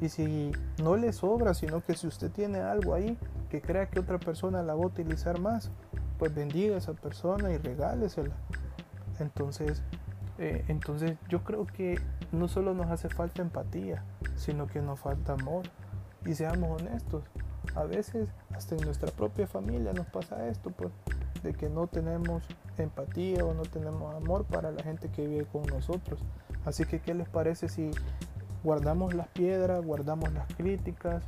Y 0.00 0.08
si 0.08 0.52
no 0.82 0.96
le 0.96 1.12
sobra, 1.12 1.54
sino 1.54 1.80
que 1.80 1.94
si 1.94 2.06
usted 2.06 2.30
tiene 2.30 2.60
algo 2.60 2.94
ahí 2.94 3.16
que 3.50 3.60
crea 3.60 3.88
que 3.88 4.00
otra 4.00 4.18
persona 4.18 4.62
la 4.62 4.74
va 4.74 4.82
a 4.82 4.86
utilizar 4.86 5.40
más, 5.40 5.70
pues 6.18 6.34
bendiga 6.34 6.74
a 6.74 6.78
esa 6.78 6.92
persona 6.92 7.50
y 7.52 7.58
regálesela. 7.58 8.34
Entonces, 9.20 9.82
eh, 10.38 10.64
entonces 10.68 11.16
yo 11.28 11.42
creo 11.42 11.66
que 11.66 11.98
no 12.32 12.48
solo 12.48 12.74
nos 12.74 12.90
hace 12.90 13.08
falta 13.08 13.42
empatía, 13.42 14.04
sino 14.36 14.66
que 14.66 14.80
nos 14.80 15.00
falta 15.00 15.32
amor. 15.34 15.64
Y 16.26 16.34
seamos 16.34 16.80
honestos, 16.80 17.24
a 17.74 17.84
veces 17.84 18.28
hasta 18.54 18.74
en 18.74 18.82
nuestra 18.82 19.10
propia 19.10 19.46
familia 19.46 19.92
nos 19.92 20.06
pasa 20.06 20.48
esto, 20.48 20.70
pues, 20.70 20.90
de 21.42 21.54
que 21.54 21.68
no 21.68 21.86
tenemos 21.86 22.42
empatía 22.76 23.44
o 23.44 23.54
no 23.54 23.62
tenemos 23.62 24.14
amor 24.14 24.44
para 24.44 24.70
la 24.72 24.82
gente 24.82 25.08
que 25.10 25.26
vive 25.26 25.46
con 25.46 25.62
nosotros. 25.66 26.20
Así 26.64 26.84
que, 26.84 27.00
¿qué 27.00 27.14
les 27.14 27.28
parece 27.28 27.68
si 27.68 27.90
guardamos 28.64 29.14
las 29.14 29.28
piedras, 29.28 29.84
guardamos 29.84 30.32
las 30.32 30.46
críticas 30.54 31.24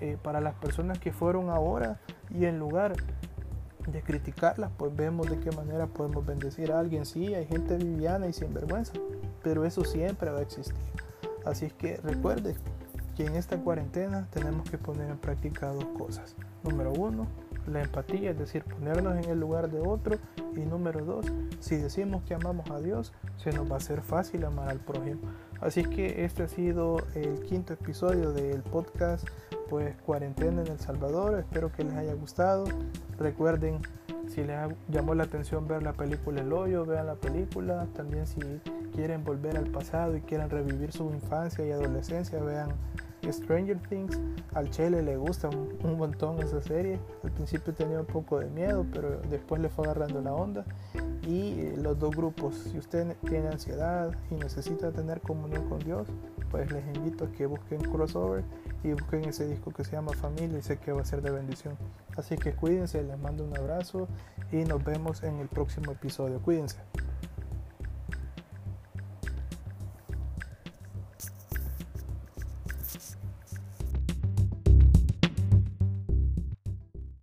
eh, 0.00 0.18
para 0.20 0.40
las 0.40 0.54
personas 0.54 0.98
que 0.98 1.12
fueron 1.12 1.50
ahora 1.50 2.00
y 2.30 2.46
en 2.46 2.58
lugar 2.58 2.94
de 3.86 4.02
criticarlas, 4.02 4.70
pues 4.76 4.94
vemos 4.96 5.28
de 5.28 5.38
qué 5.38 5.50
manera 5.52 5.86
podemos 5.86 6.24
bendecir 6.24 6.72
a 6.72 6.80
alguien. 6.80 7.04
Sí, 7.04 7.34
hay 7.34 7.46
gente 7.46 7.76
viviana 7.76 8.26
y 8.26 8.32
sinvergüenza, 8.32 8.94
pero 9.42 9.64
eso 9.64 9.84
siempre 9.84 10.30
va 10.30 10.38
a 10.38 10.42
existir. 10.42 10.74
Así 11.44 11.66
es 11.66 11.72
que 11.74 11.98
recuerde 11.98 12.56
que 13.16 13.26
en 13.26 13.36
esta 13.36 13.58
cuarentena 13.58 14.26
tenemos 14.30 14.68
que 14.70 14.78
poner 14.78 15.10
en 15.10 15.18
práctica 15.18 15.68
dos 15.68 15.86
cosas. 15.96 16.34
Número 16.62 16.92
uno, 16.92 17.26
la 17.66 17.82
empatía, 17.82 18.30
es 18.30 18.38
decir, 18.38 18.64
ponernos 18.64 19.16
en 19.24 19.30
el 19.30 19.40
lugar 19.40 19.70
de 19.70 19.80
otro. 19.80 20.16
Y 20.56 20.60
número 20.60 21.04
dos, 21.04 21.26
si 21.60 21.76
decimos 21.76 22.22
que 22.24 22.34
amamos 22.34 22.70
a 22.70 22.80
Dios, 22.80 23.12
se 23.36 23.52
nos 23.52 23.70
va 23.70 23.74
a 23.74 23.78
hacer 23.78 24.02
fácil 24.02 24.44
amar 24.44 24.68
al 24.68 24.80
prójimo. 24.80 25.20
Así 25.60 25.84
que 25.84 26.24
este 26.24 26.42
ha 26.42 26.48
sido 26.48 26.98
el 27.14 27.40
quinto 27.42 27.72
episodio 27.72 28.32
del 28.32 28.62
podcast 28.62 29.26
pues 29.68 29.96
cuarentena 30.04 30.62
en 30.62 30.72
El 30.72 30.78
Salvador. 30.78 31.38
Espero 31.38 31.72
que 31.72 31.84
les 31.84 31.94
haya 31.94 32.14
gustado. 32.14 32.64
Recuerden, 33.18 33.80
si 34.28 34.42
les 34.44 34.58
llamó 34.88 35.14
la 35.14 35.24
atención 35.24 35.66
ver 35.66 35.82
la 35.82 35.92
película 35.92 36.40
El 36.40 36.52
Hoyo, 36.52 36.84
vean 36.84 37.06
la 37.06 37.14
película. 37.14 37.86
También 37.94 38.26
si 38.26 38.40
quieren 38.94 39.24
volver 39.24 39.56
al 39.56 39.66
pasado 39.66 40.16
y 40.16 40.20
quieren 40.20 40.50
revivir 40.50 40.92
su 40.92 41.10
infancia 41.10 41.66
y 41.66 41.70
adolescencia, 41.70 42.40
vean 42.40 42.70
Stranger 43.30 43.78
Things. 43.88 44.20
Al 44.54 44.70
Chele 44.70 45.02
le 45.02 45.16
gusta 45.16 45.48
un, 45.48 45.96
montón 45.96 46.40
esa 46.40 46.60
serie. 46.60 46.98
Al 47.22 47.30
principio 47.32 47.72
tenía 47.72 48.00
un 48.00 48.06
poco 48.06 48.38
de 48.40 48.48
miedo, 48.50 48.86
pero 48.92 49.20
después 49.30 49.60
le 49.60 49.68
fue 49.68 49.84
agarrando 49.84 50.20
la 50.20 50.34
onda. 50.34 50.64
Y 51.26 51.60
eh, 51.60 51.74
los 51.76 51.98
dos 51.98 52.14
grupos, 52.14 52.54
si 52.54 52.78
usted 52.78 53.16
tiene 53.28 53.48
ansiedad 53.48 54.12
y 54.30 54.34
necesita 54.34 54.92
tener 54.92 55.20
comunión 55.20 55.68
con 55.68 55.78
Dios, 55.78 56.08
pues 56.50 56.70
les 56.70 56.84
invito 56.96 57.24
a 57.24 57.32
que 57.32 57.46
busquen 57.46 57.80
crossover 57.80 58.44
y 58.84 58.92
busquen 58.92 59.24
ese 59.24 59.48
disco 59.48 59.72
que 59.72 59.82
se 59.82 59.92
llama 59.92 60.12
Familia 60.12 60.58
y 60.58 60.62
sé 60.62 60.78
que 60.78 60.92
va 60.92 61.00
a 61.00 61.04
ser 61.04 61.22
de 61.22 61.30
bendición. 61.30 61.76
Así 62.16 62.36
que 62.36 62.52
cuídense, 62.52 63.02
les 63.02 63.18
mando 63.18 63.44
un 63.44 63.56
abrazo 63.56 64.06
y 64.52 64.56
nos 64.64 64.84
vemos 64.84 65.22
en 65.22 65.40
el 65.40 65.48
próximo 65.48 65.92
episodio. 65.92 66.40
Cuídense. 66.40 66.76